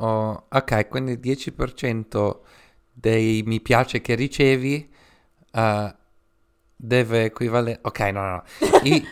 [0.00, 2.40] o- Ok, quindi il 10%
[2.92, 4.92] dei mi piace che ricevi
[5.52, 5.94] eh,
[6.76, 7.78] deve equivalere...
[7.82, 8.42] Ok, no, no, no.
[8.82, 9.06] I,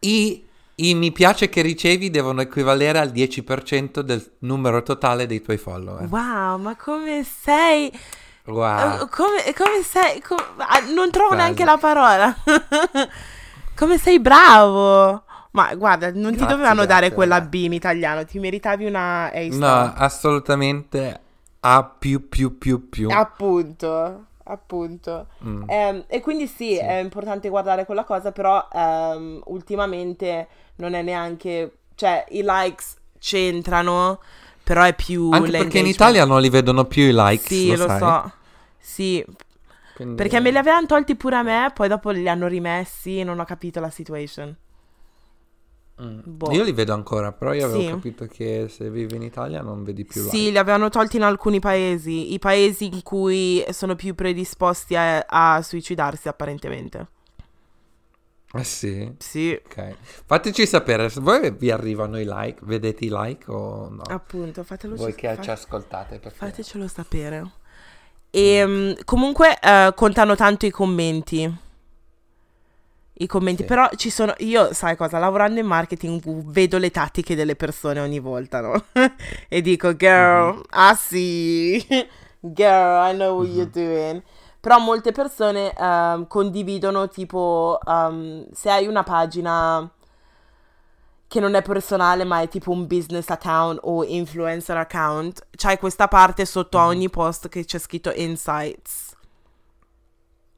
[0.00, 0.44] i-
[0.76, 6.06] i mi piace che ricevi devono equivalere al 10% del numero totale dei tuoi follower.
[6.08, 7.90] Wow, ma come sei?
[8.44, 9.02] Wow.
[9.02, 10.20] Eh, Come, come sei?
[10.20, 11.42] com- ah, non trovo Bello.
[11.42, 12.36] neanche la parola.
[13.74, 15.24] come sei bravo.
[15.56, 17.48] Ma guarda, non ti Grazie, dovevano dare grazie, quella vabbè.
[17.48, 21.20] B in italiano, ti meritavi una A No, assolutamente
[21.60, 23.08] A più più più più.
[23.10, 25.26] Appunto, appunto.
[25.44, 25.62] Mm.
[25.66, 26.76] Ehm, e quindi sì, Sì.
[26.76, 34.20] è importante guardare quella cosa, però ehm, ultimamente non è neanche, cioè i likes c'entrano,
[34.62, 35.86] Però è più Anche perché in.
[35.86, 37.98] Italia non li vedono più i likes, Sì, lo, lo, sai?
[38.00, 38.32] so.
[38.78, 39.24] Sì,
[39.94, 43.38] Quindi- perché me li avevano tolti pure a me, poi dopo li hanno rimessi, non
[43.38, 44.54] ho capito la situation.
[46.02, 46.18] Mm.
[46.24, 46.52] Boh.
[46.52, 47.88] Io li vedo ancora, però io avevo Sì.
[47.88, 50.36] capito che se vivi in Italia non vedi più like.
[50.36, 55.24] Sì, li avevano tolti in alcuni paesi, i paesi in cui sono più predisposti a,
[55.26, 57.08] a suicidarsi apparentemente.
[58.52, 59.12] Eh sì?
[59.18, 59.94] Sì, Ok.
[60.26, 64.02] Fateci sapere, se voi vi arrivano i like, vedete i like o no?
[64.06, 66.36] appunto, fatelo voi che fa- ci ascoltate, perché...
[66.38, 67.50] fatecelo sapere.
[68.30, 71.64] E mm, comunque eh, contano tanto i commenti.
[73.18, 73.68] I commenti, Sì.
[73.68, 74.34] però ci sono.
[74.38, 75.18] Io, sai cosa?
[75.18, 78.84] Lavorando in marketing vedo le tattiche delle persone ogni volta, no?
[79.48, 80.62] e dico, girl, Mhm.
[80.70, 81.84] ah sì,
[82.40, 84.22] girl, I know what you're doing.
[84.60, 89.88] Però molte persone ehm, condividono, tipo, ehm, se hai una pagina
[91.28, 96.06] che non è personale, ma è tipo un business account o influencer account, c'hai questa
[96.08, 96.88] parte sotto a Mhm.
[96.88, 99.05] ogni post che c'è scritto insights.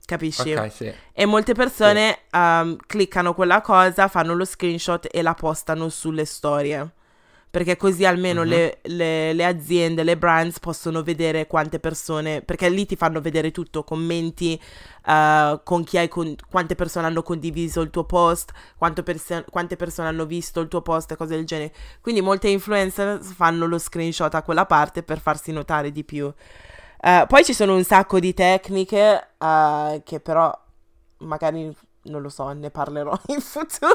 [0.09, 0.55] Capisci?
[0.55, 0.90] Ok, sì.
[1.12, 6.92] E molte persone ehm, cliccano quella cosa, fanno lo screenshot e la postano sulle storie.
[7.51, 8.49] Perché così almeno Mhm.
[8.49, 12.40] le, le- le aziende, le brands possono vedere quante persone.
[12.40, 14.59] Perché lì ti fanno vedere tutto: commenti,
[15.07, 18.53] eh, con chi hai con- quante persone hanno condiviso il tuo post,
[19.03, 21.73] perso- quante persone hanno visto il tuo post e cose del genere.
[22.01, 26.33] Quindi molte influencer fanno lo screenshot a quella parte per farsi notare di più.
[27.00, 30.56] Eh, poi ci sono un sacco di tecniche eh, che però
[31.18, 33.94] magari non lo so, ne parlerò in futuro.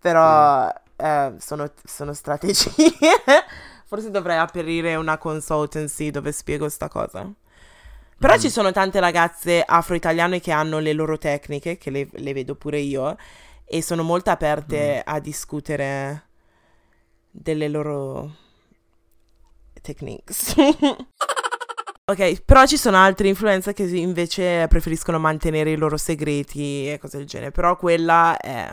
[0.00, 2.70] Però eh, sono, sono strategie.
[3.86, 7.28] Forse dovrei aprire una consultancy dove spiego sta cosa.
[8.18, 8.38] Però Mm.
[8.38, 12.78] ci sono tante ragazze afro-italiane che hanno le loro tecniche, che le, le vedo pure
[12.78, 13.16] io,
[13.64, 16.24] e sono molto aperte a discutere
[17.30, 18.34] delle loro
[19.86, 20.54] techniques.
[22.04, 27.18] ok, però ci sono altri influencer che invece preferiscono mantenere i loro segreti e cose
[27.18, 27.50] del genere.
[27.52, 28.70] Però quella è.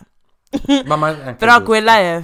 [0.86, 1.66] Ma, ma è però giusto.
[1.66, 2.24] quella è.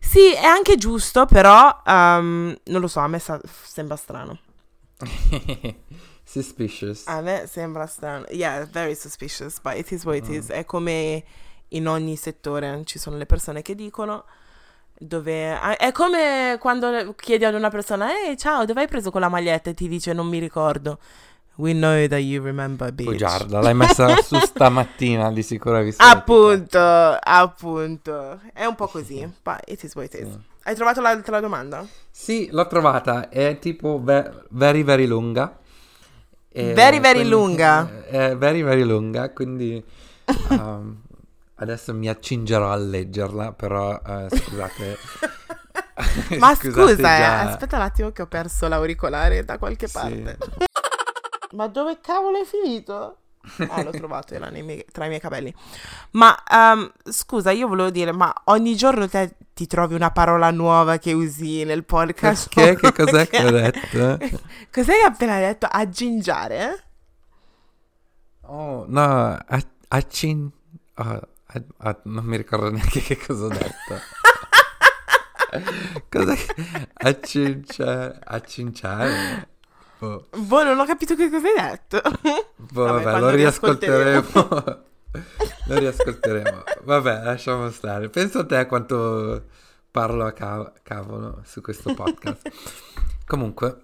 [0.00, 4.38] Sì, è anche giusto, però ehm, non lo so, a me sa- sembra strano.
[6.24, 7.06] Suspicious.
[7.06, 8.24] A me sembra strano.
[8.30, 10.32] Yeah, very suspicious, but it is what it Mm.
[10.34, 10.48] is.
[10.48, 11.24] È come
[11.70, 14.24] in ogni settore, ci sono le persone che dicono
[14.98, 15.76] dove...
[15.76, 19.70] È come quando chiedi ad una persona, ehi, ciao, dove hai preso quella maglietta?
[19.70, 20.98] E ti dice, non mi ricordo.
[21.56, 23.08] We know that you remember, bitch.
[23.08, 26.02] Bugiarda, l'hai messa su stamattina, di sicuro hai visto.
[26.02, 28.40] Appunto, appunto.
[28.52, 30.28] È un po' così, but it is what it is.
[30.28, 30.38] Sì.
[30.64, 31.86] Hai trovato l'altra domanda?
[32.10, 35.56] Sì, l'ho trovata, è tipo ve- very very lunga.
[36.50, 38.02] E Very, very quindi- lunga?
[38.06, 39.82] È very very lunga, quindi
[40.50, 41.00] um,
[41.56, 44.96] adesso mi accingerò a leggerla, però eh, scusate.
[46.38, 47.40] Ma Scusate scusa, eh, già.
[47.42, 49.92] aspetta un attimo che ho perso l'auricolare da qualche Sì.
[49.92, 50.38] parte.
[51.52, 53.18] Ma dove cavolo è finito?
[53.68, 55.54] Ah, l'ho trovato, era miei- tra i miei capelli.
[56.12, 60.98] Ma ehm, scusa, io volevo dire, ma ogni giorno te ti trovi una parola nuova
[60.98, 62.52] che usi nel podcast?
[62.52, 62.92] Perché?
[62.92, 64.18] Che cos'è che ho detto?
[64.72, 65.66] Cos'è che hai appena detto?
[65.70, 66.82] Aggingiare?
[68.42, 70.50] Oh, no, a- accin...
[70.96, 71.20] oh,
[71.78, 74.00] a- a- non mi ricordo neanche che cosa ho detto.
[76.08, 76.54] Cos'è che...
[76.94, 78.18] Accinciare...
[78.24, 79.48] Accinciare?
[79.98, 82.02] Boh, Boh, non ho capito che cosa hai detto.
[82.56, 84.10] boh, Vabbè, vabbè, lo riascolteremo.
[84.20, 84.84] riascolteremo.
[85.66, 86.62] lo riascolteremo.
[86.82, 88.10] Vabbè, lasciamo stare.
[88.10, 89.44] Penso a te quanto
[89.90, 92.50] parlo a ca- cavolo su questo podcast.
[93.26, 93.80] Comunque...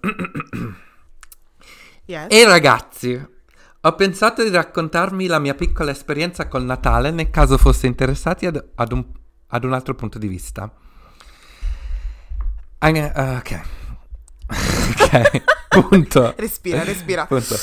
[2.05, 2.27] Yes.
[2.29, 3.27] E ragazzi,
[3.85, 8.63] ho pensato di raccontarmi la mia piccola esperienza col Natale nel caso foste interessati ad,
[8.75, 9.03] ad un,
[9.47, 10.71] ad un altro punto di vista.
[12.77, 13.61] An- eh, ok.
[15.01, 16.33] ok, punto.
[16.37, 17.25] Respira, respira.
[17.25, 17.55] Punto.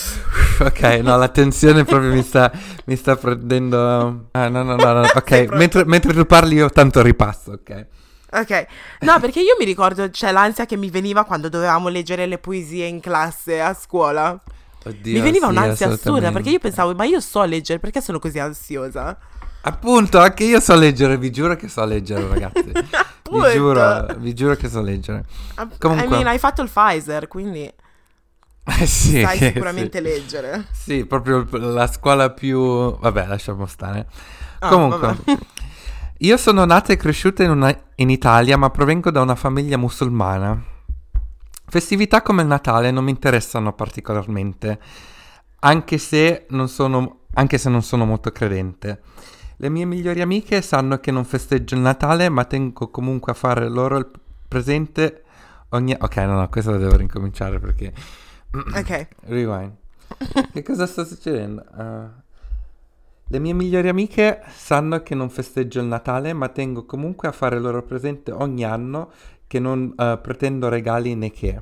[0.58, 2.52] Ok, no, la tensione proprio mi sta,
[2.84, 4.28] mi sta prendendo...
[4.32, 5.00] Ah, no, no, no, no.
[5.16, 7.86] Ok, mentre, mentre tu parli io tanto ripasso, ok?
[8.32, 8.66] Ok,
[9.00, 12.84] no, perché io mi ricordo, c'è l'ansia che mi veniva quando dovevamo leggere le poesie
[12.84, 14.38] in classe a scuola.
[14.84, 18.18] Oddio, mi veniva sì, un'ansia assurda perché io pensavo, ma io so leggere, perché sono
[18.18, 19.16] così ansiosa?
[19.62, 22.72] Appunto, anche io so leggere, vi giuro che so leggere, ragazzi.
[23.30, 25.24] vi giuro, vi giuro che so leggere.
[25.56, 27.70] App- Comunque- I mean, hai fatto il Pfizer, quindi
[28.64, 29.44] Eh sì, sai sì.
[29.46, 30.66] sicuramente leggere.
[30.72, 32.96] Sì, proprio la scuola più...
[32.98, 34.06] Vabbè, lasciamo stare.
[34.60, 35.38] Ah, Comunque, vabbè.
[36.18, 40.58] io sono nata e cresciuta in, una- in Italia, ma provengo da una famiglia musulmana.
[41.70, 44.80] Festività come il Natale non mi interessano particolarmente,
[45.60, 49.02] anche se non sono, anche se non sono molto credente.
[49.56, 53.68] Le mie migliori amiche sanno che non festeggio il Natale, ma tengo comunque a fare
[53.68, 54.10] loro il
[54.48, 55.22] presente
[55.68, 55.94] ogni...
[55.96, 57.92] Ok, no, no, questo devo ricominciare perché...
[58.74, 59.08] Ok.
[59.26, 59.72] Rewind.
[60.52, 61.64] che cosa sta succedendo?
[61.72, 62.08] Uh,
[63.28, 67.60] le mie migliori amiche sanno che non festeggio il Natale, ma tengo comunque a fare
[67.60, 69.12] loro presente ogni anno
[69.50, 71.60] che non uh, pretendo regali né che.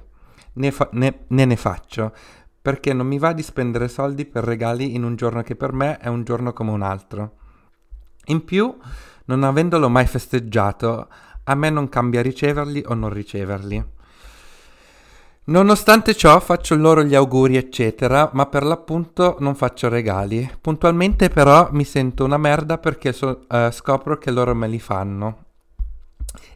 [0.52, 2.12] Ne, fa- ne, ne ne faccio,
[2.60, 5.96] perché non mi va di spendere soldi per regali in un giorno che per me
[5.96, 7.32] è un giorno come un altro.
[8.26, 8.76] In più,
[9.24, 11.08] non avendolo mai festeggiato,
[11.44, 13.82] a me non cambia riceverli o non riceverli.
[15.44, 20.46] Nonostante ciò faccio loro gli auguri eccetera, ma per l'appunto non faccio regali.
[20.60, 25.46] Puntualmente però mi sento una merda perché so, uh, scopro che loro me li fanno.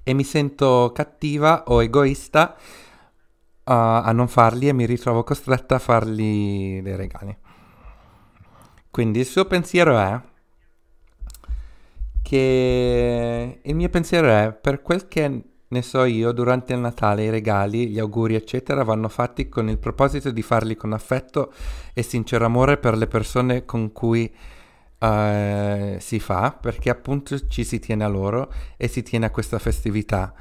[0.02, 5.78] E mi sento cattiva o egoista uh, a non farli e mi ritrovo costretta a
[5.78, 7.36] fargli dei regali.
[8.90, 10.20] Quindi il suo pensiero è
[12.22, 15.42] che il mio pensiero è per quel che
[15.72, 19.78] ne so io, durante il Natale i regali, gli auguri, eccetera, vanno fatti con il
[19.78, 21.52] proposito di farli con affetto
[21.94, 24.30] e sincero amore per le persone con cui
[25.02, 29.58] uh, si fa, perché appunto ci si tiene a loro e si tiene a questa
[29.58, 30.32] festività.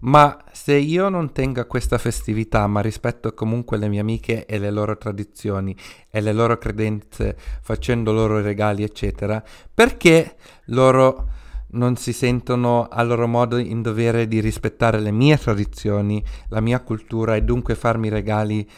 [0.00, 4.58] Ma se io non tengo a questa festività, ma rispetto comunque le mie amiche e
[4.58, 5.74] le loro tradizioni
[6.10, 9.42] e le loro credenze, facendo loro regali, eccetera,
[9.72, 10.36] perché
[10.66, 11.28] loro
[11.68, 16.80] non si sentono a loro modo in dovere di rispettare le mie tradizioni, la mia
[16.80, 18.68] cultura e dunque farmi regali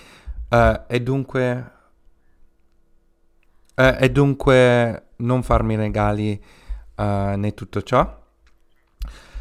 [0.51, 1.73] uh, e dunque
[3.75, 6.41] uh, e dunque non farmi regali
[6.97, 7.03] uh,
[7.37, 8.25] né tutto ciò?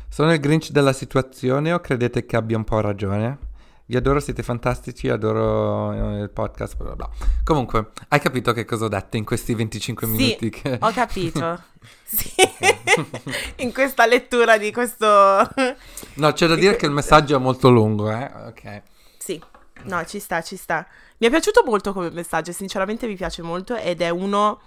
[0.09, 3.53] Sono il Grinch della situazione o credete che abbia un po' ragione?
[3.87, 7.07] Vi adoro, siete fantastici, adoro il podcast, bla bla.
[7.43, 10.49] Comunque, hai capito che cosa ho detto in questi 25 sì, minuti?
[10.49, 10.77] Che...
[10.81, 11.61] ho capito.
[12.03, 12.33] sì,
[13.57, 15.05] in questa lettura di questo...
[16.15, 18.31] no, c'è da dire che il messaggio è molto lungo, eh?
[18.47, 18.81] Ok.
[19.19, 19.39] Sì,
[19.83, 20.87] no, ci sta, ci sta.
[21.17, 24.61] Mi è piaciuto molto come messaggio, sinceramente mi piace molto ed è uno...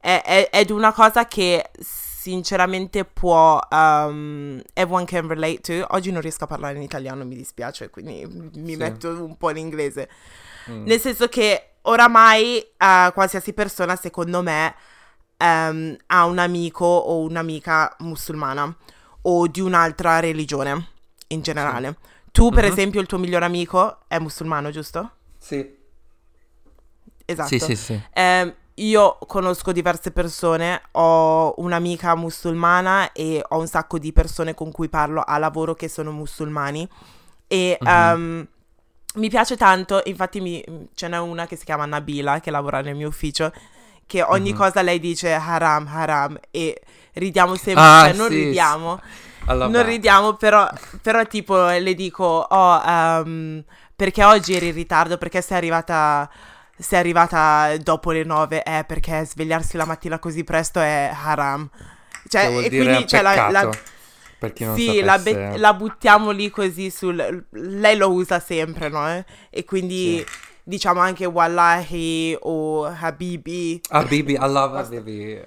[0.00, 5.86] È, è, è una cosa che sinceramente può um, everyone can relate to.
[5.94, 8.76] Oggi non riesco a parlare in italiano, mi dispiace, quindi mi sì.
[8.76, 10.08] metto un po' in inglese.
[10.70, 10.84] Mm.
[10.84, 14.74] Nel senso che oramai uh, qualsiasi persona, secondo me,
[15.38, 18.74] um, ha un amico o un'amica musulmana
[19.22, 20.88] o di un'altra religione
[21.28, 21.96] in generale.
[22.00, 22.08] Sì.
[22.32, 22.72] Tu, per mm-hmm.
[22.72, 25.10] esempio, il tuo migliore amico è musulmano, giusto?
[25.38, 25.78] Sì.
[27.24, 27.48] Esatto.
[27.48, 28.02] Sì, sì, sì.
[28.14, 34.70] Um, io conosco diverse persone, ho un'amica musulmana e ho un sacco di persone con
[34.70, 36.88] cui parlo a lavoro che sono musulmani
[37.46, 37.90] e uh-huh.
[37.90, 38.46] um,
[39.14, 40.64] mi piace tanto, infatti mi,
[40.94, 43.52] ce n'è una che si chiama Nabila che lavora nel mio ufficio
[44.06, 44.56] che ogni uh-huh.
[44.56, 46.80] cosa lei dice haram, haram e
[47.14, 49.00] ridiamo sempre, ah, cioè non sì, ridiamo.
[49.46, 50.68] Alla non ridiamo, però,
[51.00, 53.62] però, tipo le dico, oh, um,
[53.96, 56.28] perché oggi eri in ritardo, perché sei arrivata
[56.80, 61.68] sei arrivata dopo le nove è perché svegliarsi la mattina così presto è haram.
[62.26, 63.70] Cioè, e quindi c'è la, la
[64.40, 67.44] per chi non sì, la, be- la, buttiamo lì così sul...
[67.50, 69.06] Lei lo usa sempre, no?
[69.06, 69.22] Eh?
[69.50, 70.34] E quindi sì.
[70.62, 73.82] diciamo anche Wallahi o Habibi.
[73.90, 75.44] Habibi, love Habibi.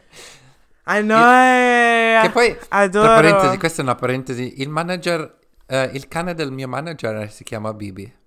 [0.85, 1.17] I know.
[1.17, 3.05] Io, che poi, adoro.
[3.05, 7.43] tra parentesi, questa è una parentesi, il manager, eh, il cane del mio manager si
[7.43, 8.21] chiama Bibi.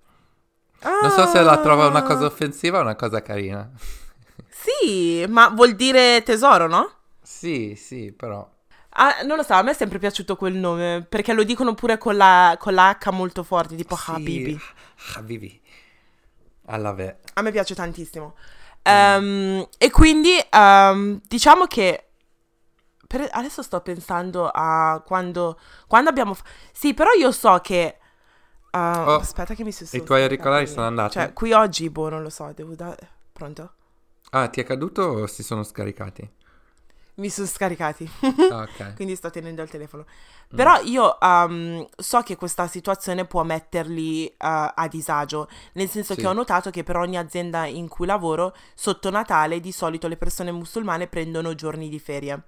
[0.87, 1.01] Ah.
[1.03, 2.29] Non so se la trova una cosa ah.
[2.29, 3.69] offensiva o una cosa carina.
[4.49, 6.91] Sì, ma vuol dire tesoro, no?
[7.23, 8.49] Sì, sì, però.
[8.91, 11.99] Ah, non lo so, a me è sempre piaciuto quel nome, perché lo dicono pure
[11.99, 14.61] con la, con la H molto forte, tipo sì, Habibi.
[15.15, 15.61] Habibi.
[16.67, 17.19] Alla ve.
[17.35, 18.35] A me piace tantissimo.
[18.89, 19.23] Mm.
[19.23, 22.09] Um, e quindi um, diciamo che
[23.07, 26.35] per, adesso sto pensando a quando, quando abbiamo...
[26.35, 27.99] F- sì, però io so che
[28.77, 30.03] Uh, oh, aspetta che mi si sono...
[30.03, 31.13] I tuoi auricolari sono andati?
[31.15, 32.97] Cioè, qui oggi, boh, non lo so, devo dare...
[33.33, 33.73] Pronto?
[34.31, 36.31] Ah, ti è caduto o si sono scaricati?
[37.15, 38.11] Mi sono scaricati.
[38.51, 38.95] ah, ok.
[38.95, 40.05] Quindi sto tenendo il telefono.
[40.05, 40.57] Mm.
[40.57, 46.21] Però io um, so che questa situazione può metterli uh, a disagio, nel senso sì.
[46.21, 50.19] che ho notato che per ogni azienda in cui lavoro, sotto Natale di solito le
[50.19, 52.43] persone musulmane prendono giorni di ferie.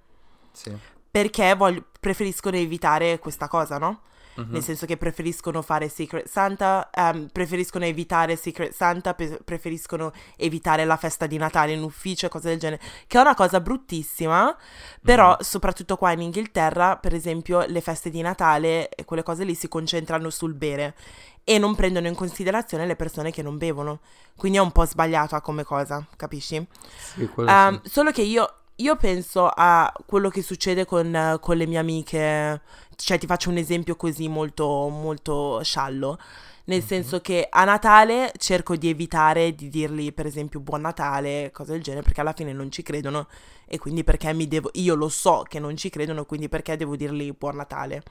[0.51, 0.77] Sì.
[1.09, 4.01] Perché voglio, preferiscono evitare questa cosa, no?
[4.39, 4.51] Uh-huh.
[4.51, 10.85] nel senso che preferiscono fare Secret Santa, um, preferiscono evitare Secret Santa, pe- preferiscono evitare
[10.85, 14.55] la festa di Natale in ufficio e cose del genere, che è una cosa bruttissima,
[15.01, 15.43] però uh-huh.
[15.43, 19.67] soprattutto qua in Inghilterra, per esempio, le feste di Natale e quelle cose lì si
[19.67, 20.95] concentrano sul bere
[21.43, 24.01] e non prendono in considerazione le persone che non bevono.
[24.37, 26.63] Quindi è un po' sbagliato come cosa, capisci?
[26.95, 27.89] Sì, um, sì.
[27.89, 32.61] Solo che io io penso a quello che succede con, con le mie amiche,
[32.95, 36.17] cioè ti faccio un esempio così molto, molto sciallo.
[36.65, 36.85] Nel Mhm.
[36.87, 41.81] senso che a Natale cerco di evitare di dirgli, per esempio, Buon Natale, cose del
[41.81, 43.27] genere, perché alla fine non ci credono
[43.65, 44.69] e quindi perché mi devo.
[44.73, 48.03] Io lo so che non ci credono, quindi perché devo dirgli Buon Natale.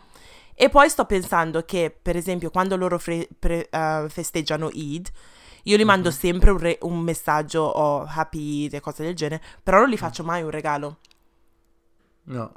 [0.55, 5.09] E poi sto pensando che, per esempio, quando loro fre- pre- eh, festeggiano Eid,
[5.65, 6.15] io gli mando Mhm.
[6.15, 9.97] sempre un, re- un messaggio o Happy Eid e cose del genere, però non gli
[9.97, 10.99] faccio mai un regalo,
[12.25, 12.53] No.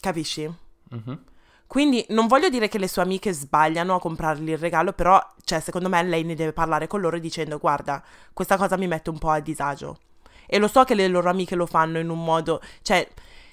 [0.00, 0.50] capisci?
[0.90, 1.24] Mhm.
[1.66, 5.60] Quindi non voglio dire che le sue amiche sbagliano a comprargli il regalo, però, cioè,
[5.60, 8.02] secondo me lei ne deve parlare con loro dicendo, guarda,
[8.32, 9.98] questa cosa mi mette un po' a disagio.
[10.46, 13.08] E lo so che le loro amiche lo fanno in un modo, cioè,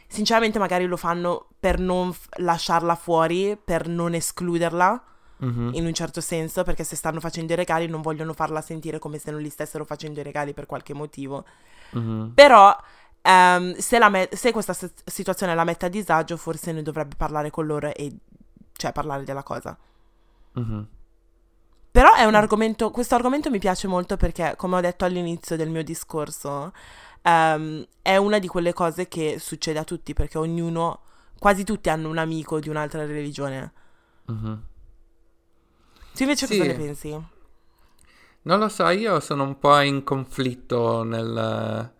[0.07, 5.03] sinceramente magari lo fanno per non f- lasciarla fuori, per non escluderla,
[5.39, 5.71] Mhm.
[5.73, 9.17] in un certo senso, perché se stanno facendo i regali non vogliono farla sentire come
[9.19, 11.45] se non gli stessero facendo i regali per qualche motivo.
[11.91, 12.31] Mhm.
[12.33, 12.75] Però
[13.21, 17.15] ehm, se, la me- se questa s- situazione la mette a disagio, forse ne dovrebbe
[17.15, 18.15] parlare con loro e
[18.73, 19.77] cioè parlare della cosa.
[20.53, 20.87] Mhm.
[21.91, 25.69] Però è un argomento, questo argomento mi piace molto perché, come ho detto all'inizio del
[25.69, 26.71] mio discorso,
[27.23, 30.99] ehm, è una di quelle cose che succede a tutti perché ognuno,
[31.39, 33.71] quasi tutti hanno un amico di un'altra religione.
[34.25, 34.61] Mhm.
[36.17, 36.57] Tu invece Sì.
[36.57, 37.21] cosa ne pensi?
[38.43, 41.91] Non lo so, io sono un po' in conflitto nel,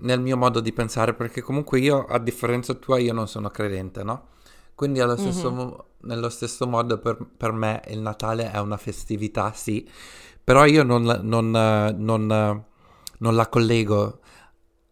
[0.00, 4.02] nel mio modo di pensare, perché comunque io, a differenza tua, io non sono credente,
[4.02, 4.28] no?
[4.74, 5.56] Quindi allo stesso Mhm.
[5.56, 9.88] mo- nello stesso modo per, per me il Natale è una festività, sì,
[10.42, 12.64] però io non, la- non, non,
[13.18, 14.18] non la collego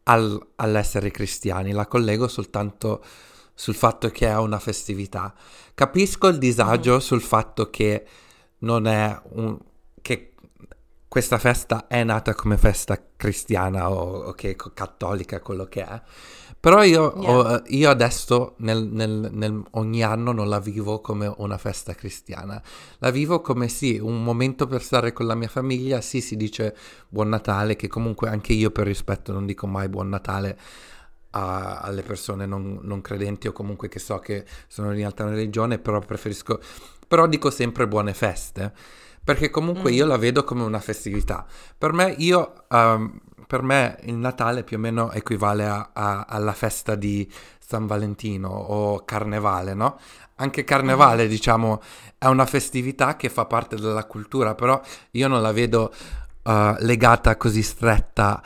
[0.05, 3.03] al- all'essere cristiani, la collego soltanto
[3.55, 5.35] sul fatto che è una festività.
[5.75, 8.05] Capisco il disagio sul fatto che
[8.59, 9.59] non è un...
[10.01, 10.29] che
[11.09, 16.03] questa festa è nata come festa cristiana o, o che cattolica, quello che è.
[16.59, 17.63] Però io, ho- Yeah.
[17.67, 22.63] io adesso nel, nel- nel- ogni anno non la vivo come una festa cristiana.
[22.99, 26.01] La vivo come sì, un momento per stare con la mia famiglia.
[26.01, 26.75] Sì, si dice
[27.09, 30.57] buon Natale, che comunque anche io per rispetto non dico mai buon Natale
[31.33, 35.79] a- alle persone non, non credenti o comunque che so che sono di altra religione,
[35.79, 36.61] però preferisco,
[37.07, 38.73] però dico sempre buone feste,
[39.23, 39.95] perché comunque Mm.
[39.95, 41.45] io la vedo come una festività.
[41.77, 46.53] Per me, io, ehm, per me il Natale più o meno equivale a- a- alla
[46.55, 49.99] festa di San Valentino o Carnevale, no?
[50.37, 51.81] Anche Carnevale, diciamo,
[52.19, 54.81] è una festività che fa parte della cultura, però
[55.13, 55.93] io non la vedo
[56.45, 58.43] eh, legata così stretta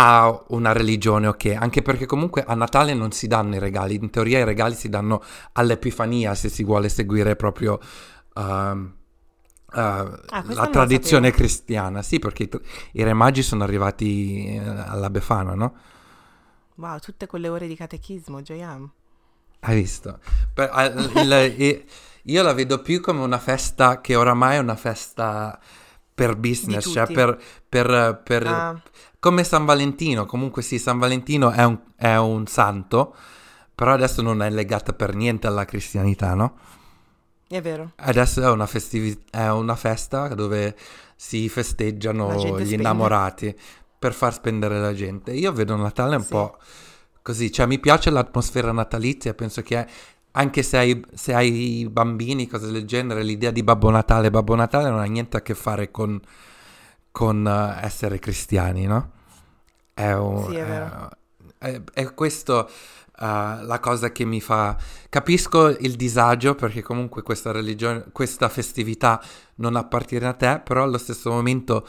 [0.00, 1.56] a una religione, ok?
[1.58, 4.88] Anche perché comunque a Natale non si danno i regali, in teoria i regali si
[4.88, 5.20] danno
[5.52, 7.80] all'Epifania se si vuole seguire proprio
[8.36, 8.94] ehm,
[9.74, 12.02] eh, questo la tradizione cristiana.
[12.02, 12.50] Sì, perché i,
[12.92, 15.74] i re magi sono arrivati eh, alla Befana, no?
[16.76, 18.92] Wow, tutte quelle ore di catechismo, gioiamo.
[19.60, 20.20] Hai visto?
[20.54, 20.70] Per-
[21.16, 21.84] il- il-
[22.24, 25.58] io la vedo più come una festa che oramai è una festa
[26.18, 28.80] per business, cioè per, per- per- Ah,
[29.20, 30.26] come San Valentino.
[30.26, 33.14] Comunque sì, San Valentino è un, è un santo,
[33.74, 36.56] però adesso non è legata per niente alla cristianità, no?
[37.48, 37.92] è vero.
[37.96, 40.76] Adesso è una, festivi- è una festa dove
[41.16, 42.74] si festeggiano gli spende.
[42.74, 43.56] innamorati
[43.98, 45.32] per far spendere la gente.
[45.32, 46.28] Io vedo Natale un Sì.
[46.30, 46.58] po'
[47.22, 49.86] così, cioè mi piace l'atmosfera natalizia, penso che
[50.32, 54.90] anche se hai, se hai bambini, cose del genere, l'idea di Babbo Natale, Babbo Natale
[54.90, 56.20] non ha niente a che fare con,
[57.10, 59.10] con eh, essere cristiani, no?
[59.94, 60.90] È, un- Sì, è
[61.58, 62.72] è- è questo eh,
[63.16, 64.76] la cosa che mi fa...
[65.08, 69.20] Capisco il disagio perché comunque questa religione, questa festività
[69.56, 71.86] non appartiene a te, però allo stesso momento,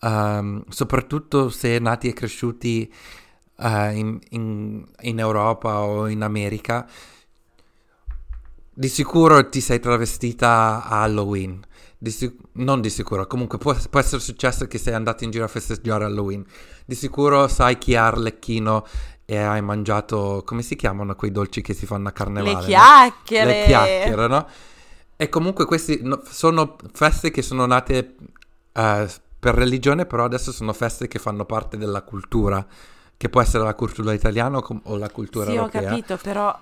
[0.00, 2.92] ehm, soprattutto se nati e cresciuti
[3.58, 6.86] eh, in, in- in Europa o in America,
[8.74, 11.60] di sicuro ti sei travestita a Halloween.
[11.98, 15.44] Di sic- non di sicuro, comunque può, può essere successo che sei andato in giro
[15.44, 16.44] a festeggiare Halloween.
[16.84, 18.84] Di sicuro sai chi è Arlecchino
[19.24, 22.54] e hai mangiato, come si chiamano quei dolci che si fanno a carnevale?
[22.54, 22.66] Le no?
[22.66, 23.46] chiacchiere.
[23.60, 24.46] Le chiacchiere, no?
[25.16, 28.16] E comunque questi no- sono feste che sono nate
[28.72, 29.08] eh,
[29.38, 32.66] per religione, però adesso sono feste che fanno parte della cultura,
[33.16, 35.82] che può essere la cultura italiana o, com- o la cultura Sì, ho europea.
[35.82, 36.58] capito, però,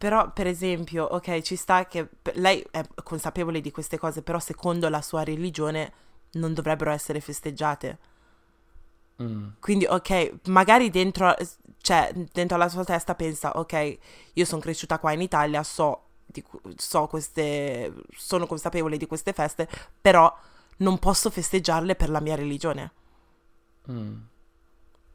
[0.00, 4.88] però, per esempio, ok, ci sta che lei è consapevole di queste cose, però secondo
[4.88, 5.92] la sua religione
[6.32, 7.98] non dovrebbero essere festeggiate.
[9.22, 9.48] Mm.
[9.60, 11.36] Quindi, ok, magari dentro,
[11.82, 13.98] cioè, dentro la sua testa pensa, ok,
[14.32, 16.42] io sono cresciuta qua in Italia, so, di
[16.76, 19.68] so queste, sono consapevole di queste feste,
[20.00, 20.34] però
[20.78, 22.92] non posso festeggiarle per la mia religione.
[23.90, 24.16] Mm.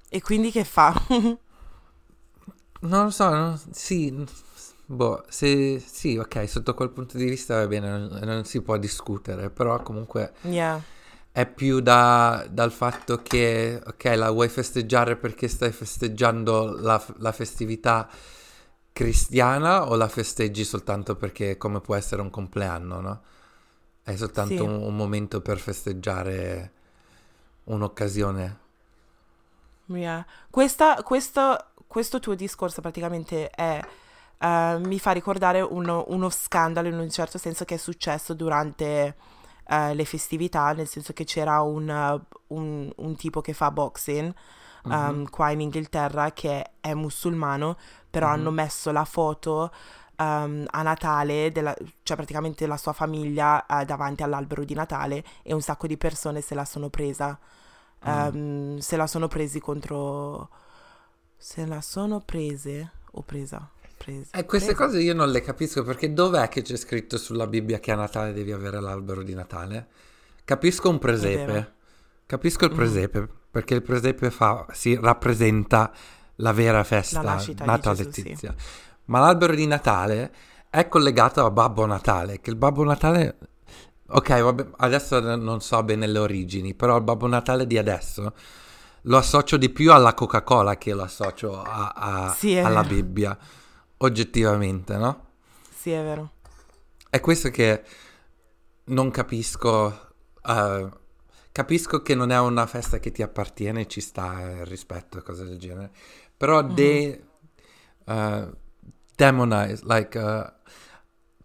[0.10, 0.94] E quindi che fa?
[2.82, 4.14] Non lo so, non- sì,
[4.86, 8.78] boh, se, sì, ok, sotto quel punto di vista va bene, non, non si può
[8.78, 10.82] discutere, però comunque yeah.
[11.32, 17.32] è più da- dal fatto che, ok, la vuoi festeggiare perché stai festeggiando la, la
[17.32, 18.10] festività
[18.94, 23.22] cristiana o la festeggi soltanto perché come può essere un compleanno, no?
[24.04, 24.66] È soltanto Sì.
[24.66, 26.72] un, un momento per festeggiare
[27.66, 28.60] un'occasione.
[29.88, 30.26] Yeah.
[30.50, 33.80] Questa- questo, questo tuo discorso praticamente è,
[34.46, 39.16] eh, mi fa ricordare uno, uno scandalo in un certo senso che è successo durante
[39.68, 44.34] eh, le festività, nel senso che c'era un, un- un tipo che fa boxing
[44.90, 45.30] um, Mhm.
[45.30, 47.78] qua in Inghilterra che è musulmano,
[48.10, 48.34] però Mhm.
[48.34, 49.72] hanno messo la foto
[50.18, 55.54] um, a Natale, della- cioè praticamente la sua famiglia eh, davanti all'albero di Natale e
[55.54, 57.38] un sacco di persone se la sono presa.
[58.04, 60.50] Ehm, se la sono presi contro.
[61.38, 63.70] Se la sono prese o presa?
[64.06, 64.30] Prese.
[64.32, 64.86] E queste presa.
[64.86, 68.34] cose io non le capisco perché dov'è che c'è scritto sulla Bibbia che a Natale
[68.34, 69.88] devi avere l'albero di Natale?
[70.46, 71.74] Capisco un presepe,
[72.28, 72.78] capisco il Mhm.
[72.78, 75.92] presepe perché il presepe fa, si rappresenta
[76.36, 78.54] la vera festa La natalizia.
[79.06, 80.34] Ma l'albero di Natale
[80.70, 83.38] è collegato a Babbo Natale, che il Babbo Natale...
[84.08, 88.34] Ok, vabbè, adesso non so bene le origini, però il Babbo Natale di adesso
[89.04, 92.84] lo associo di più alla Coca-Cola che lo associo a- a- Sì, alla.
[92.84, 93.36] Bibbia,
[93.98, 95.24] oggettivamente, no?
[95.74, 96.32] Sì, è vero.
[97.10, 97.84] È questo che
[98.86, 100.14] non capisco.
[100.48, 100.90] eh,
[101.52, 105.46] capisco che non è una festa che ti appartiene, ci sta il rispetto e cose
[105.46, 105.92] del genere.
[106.38, 106.74] Però Mhm.
[106.74, 107.24] de,
[108.06, 108.50] eh,
[109.16, 110.54] demonize, like, eh,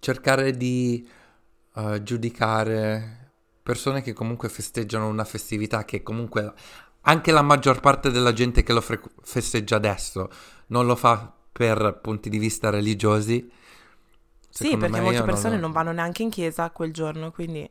[0.00, 1.08] cercare di
[2.02, 3.30] giudicare
[3.62, 6.52] persone che comunque festeggiano una festività che comunque
[7.02, 10.28] anche la maggior parte della gente che lo fre- festeggia adesso
[10.68, 13.50] non lo fa per punti di vista religiosi.
[14.48, 17.68] Sì, perché molte non persone lo- non vanno neanche in chiesa quel giorno, quindi.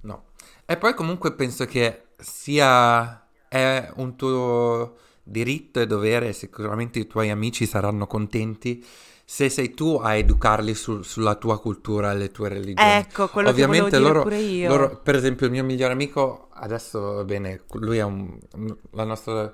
[0.00, 0.24] No.
[0.64, 7.30] E poi comunque penso che sia è un tuo diritto e dovere, sicuramente i tuoi
[7.30, 8.84] amici saranno contenti
[9.24, 12.90] se sei tu a educarli su- sulla tua cultura e le tue religioni.
[12.98, 14.68] Ecco, quello Ovviamente che volevo dire loro, pure io.
[14.68, 18.38] loro- per esempio il mio migliore amico, adesso va bene, lui è un,
[18.92, 19.52] la nostra,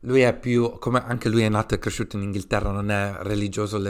[0.00, 3.80] lui è più, come anche lui è nato e cresciuto in Inghilterra, non è religioso,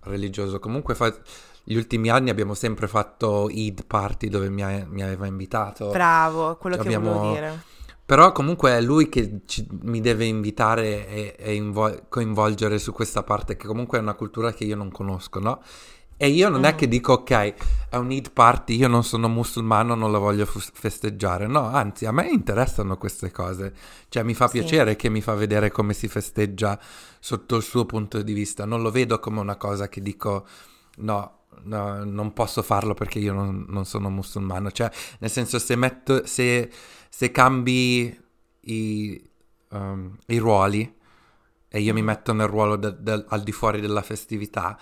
[0.00, 1.14] religioso, comunque fa,
[1.62, 6.56] gli ultimi anni abbiamo sempre fatto Eid party dove mi, ha- mi aveva invitato, Bravo,
[6.56, 7.62] quello che Abbiamo- volevo dire.
[8.04, 13.22] però comunque è lui che ci- mi deve invitare e, e invo- coinvolgere su questa
[13.22, 15.62] parte, che comunque è una cultura che io non conosco, no?
[16.22, 16.76] E io non è Mm.
[16.76, 17.54] che dico, ok,
[17.88, 21.46] è un Eid party, io non sono musulmano, non la voglio fus- festeggiare.
[21.46, 23.72] No, anzi, a me interessano queste cose.
[24.10, 24.58] Cioè, mi fa Sì.
[24.58, 26.78] piacere che mi fa vedere come si festeggia
[27.18, 28.66] sotto il suo punto di vista.
[28.66, 30.46] Non lo vedo come una cosa che dico,
[30.98, 34.70] no, no, non posso farlo perché io non, non sono musulmano.
[34.70, 34.90] Cioè,
[35.20, 36.70] nel senso, se metto, se,
[37.08, 38.14] se cambi
[38.64, 39.30] i,
[39.70, 40.94] um, i ruoli
[41.66, 42.06] e io mi Mhm.
[42.06, 44.78] metto nel ruolo de- del- al di fuori della festività,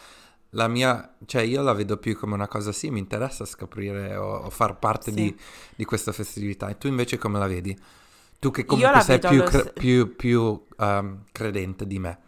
[0.50, 4.36] la mia, cioè io la vedo più come una cosa, sì, mi interessa scoprire o,
[4.36, 5.14] o far parte Sì.
[5.14, 5.36] di,
[5.74, 6.68] di questa festività.
[6.68, 7.76] E tu invece come la vedi?
[8.38, 12.18] Tu che comunque sei più, allo cre- più, più, um, credente di me.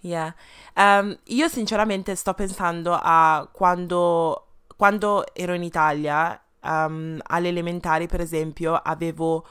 [0.00, 0.32] Yeah.
[0.74, 4.46] Ehm, io sinceramente sto pensando a quando,
[4.76, 9.44] quando ero in Italia, ehm, alle elementari per esempio, avevo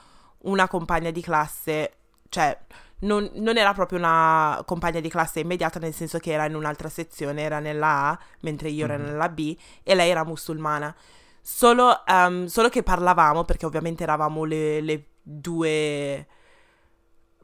[0.44, 1.92] una compagna di classe,
[2.30, 2.58] cioè
[3.00, 6.90] non, non era proprio una compagna di classe immediata, nel senso che era in un'altra
[6.90, 9.04] sezione, era nella A, mentre io ero Mhm.
[9.04, 10.96] nella B, e lei era musulmana.
[11.42, 16.28] Solo, ehm, solo che parlavamo, perché ovviamente eravamo le, le due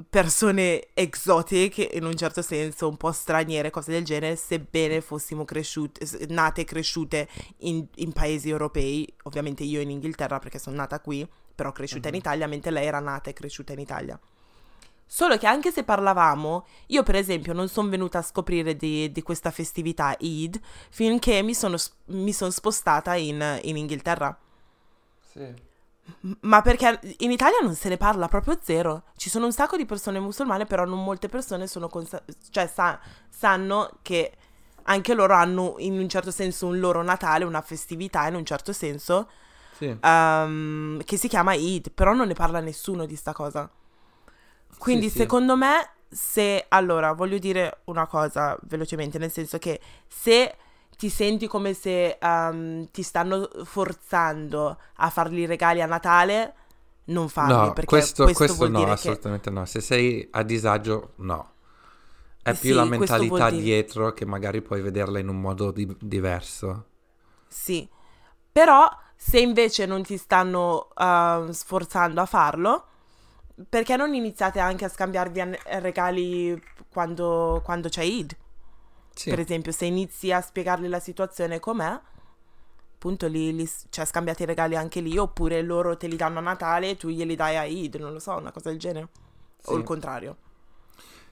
[0.09, 6.25] persone esotiche, in un certo senso, un po' straniere, cose del genere, sebbene fossimo cresciute,
[6.29, 7.27] nate e cresciute
[7.59, 12.15] in, in paesi europei, ovviamente io in Inghilterra perché sono nata qui, però cresciuta in
[12.15, 12.19] Mhm.
[12.19, 14.19] Italia, mentre lei era nata e cresciuta in Italia.
[15.05, 19.21] Solo che anche se parlavamo, io per esempio non sono venuta a scoprire di, di
[19.21, 24.35] questa festività Eid finché mi sono, mi sono spostata in, in Inghilterra.
[25.31, 25.71] Sì.
[26.41, 29.03] Ma perché in Italia non se ne parla proprio zero.
[29.15, 32.99] Ci sono un sacco di persone musulmane, però non molte persone sono consa- cioè sa-
[33.29, 34.31] sanno che
[34.83, 38.73] anche loro hanno in un certo senso un loro Natale, una festività in un certo
[38.73, 39.29] senso,
[39.77, 39.95] Sì.
[39.99, 43.69] ehm, che si chiama Eid, però non ne parla nessuno di sta cosa.
[44.83, 45.17] Quindi sì.
[45.17, 50.55] secondo me, se allora voglio dire una cosa velocemente, nel senso che se
[50.97, 56.53] ti senti come se ehm, ti stanno forzando a fargli regali a Natale,
[57.05, 57.51] non farli.
[57.57, 59.09] No, perché questo, questo, questo no, dire che...
[59.11, 59.65] assolutamente no.
[59.65, 61.51] Se sei a disagio, no.
[62.41, 65.71] È Eh più sì, la mentalità dire- dietro che magari puoi vederla in un modo
[65.71, 66.85] di- diverso.
[67.47, 67.87] Sì,
[68.51, 72.87] però se invece non ti stanno uh, sforzando a farlo,
[73.69, 78.35] perché non iniziate anche a scambiarvi an- regali quando, quando c'è Eid?
[79.13, 79.29] Sì.
[79.29, 81.99] Per esempio, se inizi a spiegargli la situazione com'è,
[82.95, 86.41] appunto lì, lì cioè, scambiate i regali anche lì, oppure loro te li danno a
[86.41, 89.07] Natale e tu glieli dai a Eid, non lo so, una cosa del genere.
[89.65, 89.77] O Sì.
[89.77, 90.37] il contrario.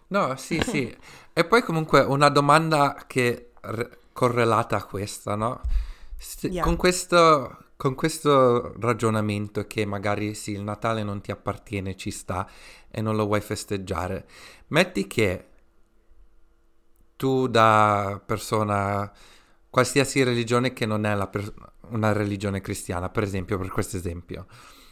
[0.07, 0.95] No, sì, sì.
[1.34, 5.61] e poi comunque una domanda che re- correlata a questa, no?
[6.17, 6.63] Se- Yeah.
[6.63, 12.48] con, questo, con questo ragionamento che magari sì, il Natale non ti appartiene, ci sta
[12.92, 14.28] e non lo vuoi festeggiare,
[14.68, 15.48] metti che
[17.16, 19.12] tu da persona,
[19.70, 21.54] qualsiasi religione che non è la per-
[21.90, 24.46] una religione cristiana, per esempio, per questo esempio,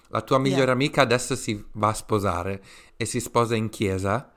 [0.08, 0.72] la tua migliore Yeah.
[0.72, 2.64] amica adesso si va a sposare
[2.98, 4.32] e si sposa in chiesa.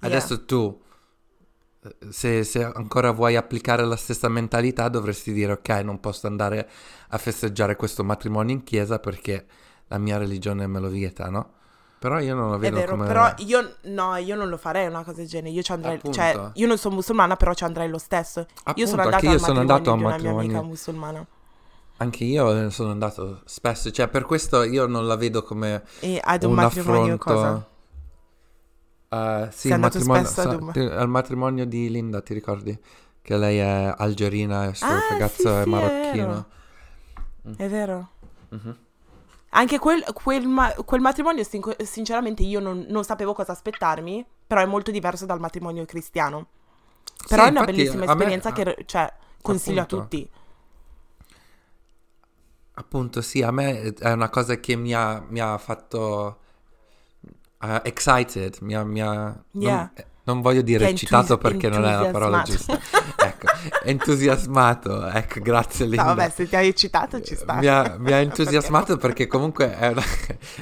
[0.00, 0.08] Yeah.
[0.08, 0.91] Adesso tu, eh,
[2.10, 6.68] se, se ancora vuoi applicare la stessa mentalità, dovresti dire ok, non posso andare
[7.08, 9.46] a festeggiare questo matrimonio in chiesa perché
[9.88, 11.54] la mia religione me lo vieta, no?
[11.98, 13.04] Però io non lo È vedo vero, come...
[13.04, 15.50] però io no, io non lo farei una cosa del genere.
[15.54, 16.10] Io ci andrei, Appunto.
[16.10, 18.46] cioè, io non sono musulmana, però ci andrei lo stesso.
[18.74, 20.60] io Appunto, sono anche andata io sono matrimonio andato a un di una mia amica
[20.60, 20.62] matrimonio.
[20.62, 21.26] musulmana.
[21.98, 26.42] Anche io sono andato spesso, cioè per questo io non la vedo come E ad
[26.42, 27.18] un, un matrimonio affronto.
[27.18, 27.66] cosa?
[29.12, 32.78] Eh, sì, Sei il andato matrimonio, spesso sa- ti- al matrimonio di Linda, ti ricordi?
[33.20, 36.46] Che lei è algerina e questo Ah, ragazzo sì, è sì, è marocchino.
[37.56, 38.10] È vero.
[38.50, 38.76] Mhm.
[39.54, 44.62] Anche quel, quel ma- quel matrimonio, sin- sinceramente, io non, non sapevo cosa aspettarmi, però
[44.62, 46.46] è molto diverso dal matrimonio cristiano.
[47.26, 49.82] Però Sì, è una bellissima a me- esperienza che, cioè, consiglio Appunto.
[49.82, 50.30] a tutti.
[52.74, 56.40] Appunto, sì, a me è una cosa che mi ha, mi ha fatto
[57.62, 59.76] eh, excited, mi ha, mi ha- Yeah.
[59.94, 62.72] non, non voglio dire eccitato perché non è la parola giusta.
[62.78, 63.24] entusiasmato.
[63.24, 63.46] ecco,
[63.84, 66.02] entusiasmato, ecco, grazie Linda.
[66.04, 67.54] No, vabbè, se ti hai eccitato ci sta.
[67.54, 70.02] Mi ha, mi ha entusiasmato perché comunque è una,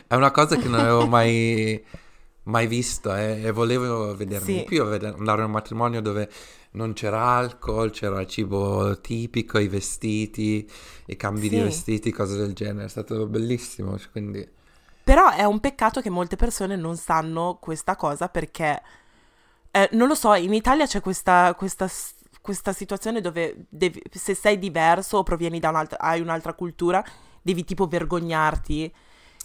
[0.06, 1.82] è una cosa che non avevo mai,
[2.44, 4.54] mai visto eh, e volevo vedermi Sì.
[4.60, 6.28] di più, andare a un matrimonio dove
[6.72, 10.68] non c'era alcol, c'era il cibo tipico, i vestiti,
[11.06, 11.62] i cambi di Sì.
[11.62, 14.46] vestiti, cose del genere, è stato bellissimo, quindi
[15.10, 18.80] Però è un peccato che molte persone non sanno questa cosa perché,
[19.72, 21.90] eh, non lo so, in Italia c'è questa, questa,
[22.40, 27.04] questa situazione dove devi- se sei diverso o provieni da un'altra, hai un'altra cultura,
[27.42, 28.94] devi tipo vergognarti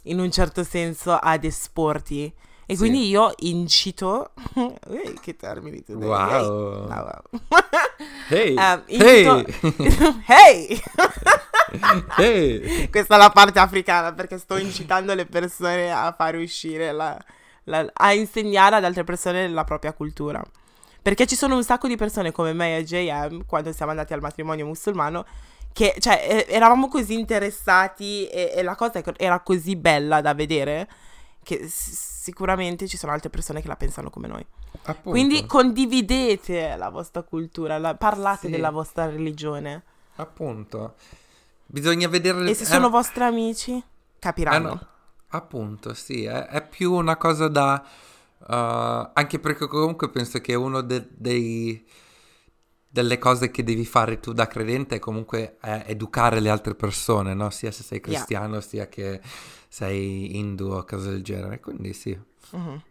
[0.03, 2.31] in un certo senso ad esporti.
[2.67, 2.77] E Sì.
[2.79, 4.31] quindi io incito...
[4.87, 6.07] Ui, che termini tu dai.
[6.07, 6.87] Wow.
[8.29, 8.55] Ehi.
[8.57, 8.95] Ah, wow.
[8.97, 9.25] Hey!
[9.37, 9.45] Hey!
[9.77, 10.81] incito- Hey!
[12.17, 12.89] hey!
[12.89, 17.17] Questa è la parte africana perché sto incitando le persone a fare uscire la,
[17.65, 20.41] la- a insegnare ad altre persone la propria cultura.
[21.01, 24.21] Perché ci sono un sacco di persone come me e JM quando siamo andati al
[24.21, 25.23] matrimonio musulmano
[25.71, 30.87] che cioè eh, eravamo così interessati e, e la cosa era così bella da vedere
[31.45, 34.43] che sicuramente ci sono altre persone che la pensano come noi.
[34.83, 35.11] Appunto.
[35.11, 38.51] Quindi condividete la vostra cultura, la- parlate Sì.
[38.51, 39.83] della vostra religione
[40.17, 40.95] Appunto.
[41.67, 42.49] Bisogna vedere...
[42.49, 43.81] e se sono vostri amici
[44.19, 44.67] capiranno.
[44.67, 44.87] Eh, no,
[45.29, 47.83] appunto, sì, è, è più una cosa da...
[48.39, 48.45] uh,
[49.13, 51.85] anche perché comunque penso che uno de- dei,
[52.87, 57.33] delle cose che devi fare tu da credente è comunque è educare le altre persone,
[57.33, 57.49] no?
[57.49, 58.15] Sia se sei Yeah.
[58.15, 59.19] cristiano, sia che
[59.75, 61.59] sei hindu o cose del genere.
[61.59, 62.17] Quindi sì.
[62.51, 62.81] Mhm.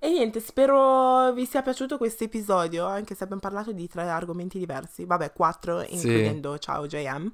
[0.00, 4.58] E niente, spero vi sia piaciuto questo episodio, anche se abbiamo parlato di tre argomenti
[4.58, 5.04] diversi.
[5.04, 7.32] Vabbè, quattro, includendo Ciao JM.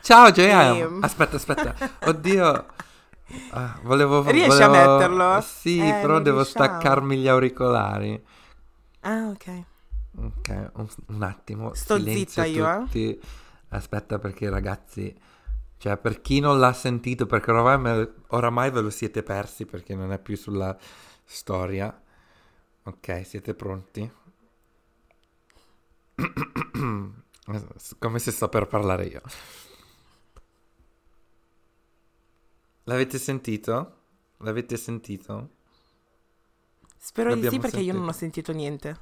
[0.00, 0.76] Ciao JM!
[0.76, 0.98] Ehm.
[1.02, 1.74] Aspetta, aspetta.
[2.06, 2.66] Oddio.
[3.52, 4.22] Ah, volevo...
[4.30, 5.40] Riesci a volevo- metterlo?
[5.40, 6.64] Sì, Eh, però devo riusciamo.
[6.66, 8.22] staccarmi gli auricolari.
[9.00, 9.62] Ah, ok.
[10.18, 11.72] Ok, un, un attimo.
[11.72, 12.78] Sto zitta io, eh.
[12.80, 13.20] tutti.
[13.70, 15.16] Aspetta perché ragazzi,
[15.82, 20.12] cioè per chi non l'ha sentito, perché oramai, oramai ve lo siete persi perché non
[20.12, 20.78] è più sulla
[21.24, 22.00] storia.
[22.84, 24.08] Ok, siete pronti?
[27.98, 29.22] Come se sto per parlare io.
[32.84, 33.96] L'avete sentito?
[34.38, 35.50] L'avete sentito?
[36.96, 37.98] Spero di sì L'abbiamo perché io sentito.
[37.98, 39.00] non ho sentito niente.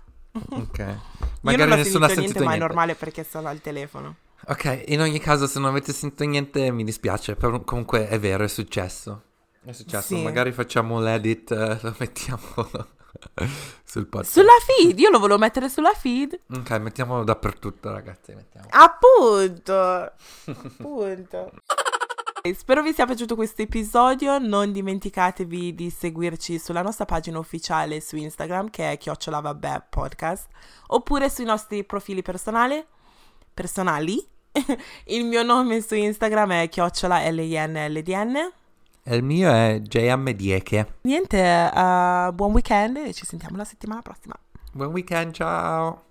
[0.50, 0.78] Ok.
[1.48, 2.58] io Magari nessuno ha sentito niente, ma è niente.
[2.58, 4.16] normale perché sono al telefono.
[4.48, 8.44] Ok, in ogni caso se non avete sentito niente mi dispiace, però comunque è vero,
[8.44, 9.22] è successo.
[9.62, 10.22] È successo, Sì.
[10.22, 12.40] magari facciamo l'edit, eh, lo mettiamo
[13.84, 14.32] sul podcast.
[14.38, 16.40] Sulla feed, io lo volevo mettere sulla feed.
[16.54, 18.66] Ok, mettiamolo dappertutto ragazzi, mettiamo.
[18.70, 20.12] Appunto.
[20.46, 21.50] Appunto.
[22.54, 24.38] Spero vi sia piaciuto questo episodio.
[24.38, 30.46] Non dimenticatevi di seguirci sulla nostra pagina ufficiale su Instagram che è chiocciola vabbè podcast
[30.86, 32.82] oppure sui nostri profili personali.
[33.60, 34.24] Personali.
[35.04, 38.52] Il mio nome su Instagram è chiocciola LINLDN.
[39.02, 40.94] E il mio è JM Dieke.
[41.02, 44.34] Niente, uh, buon weekend e ci sentiamo la settimana prossima.
[44.72, 46.02] Buon weekend, ciao!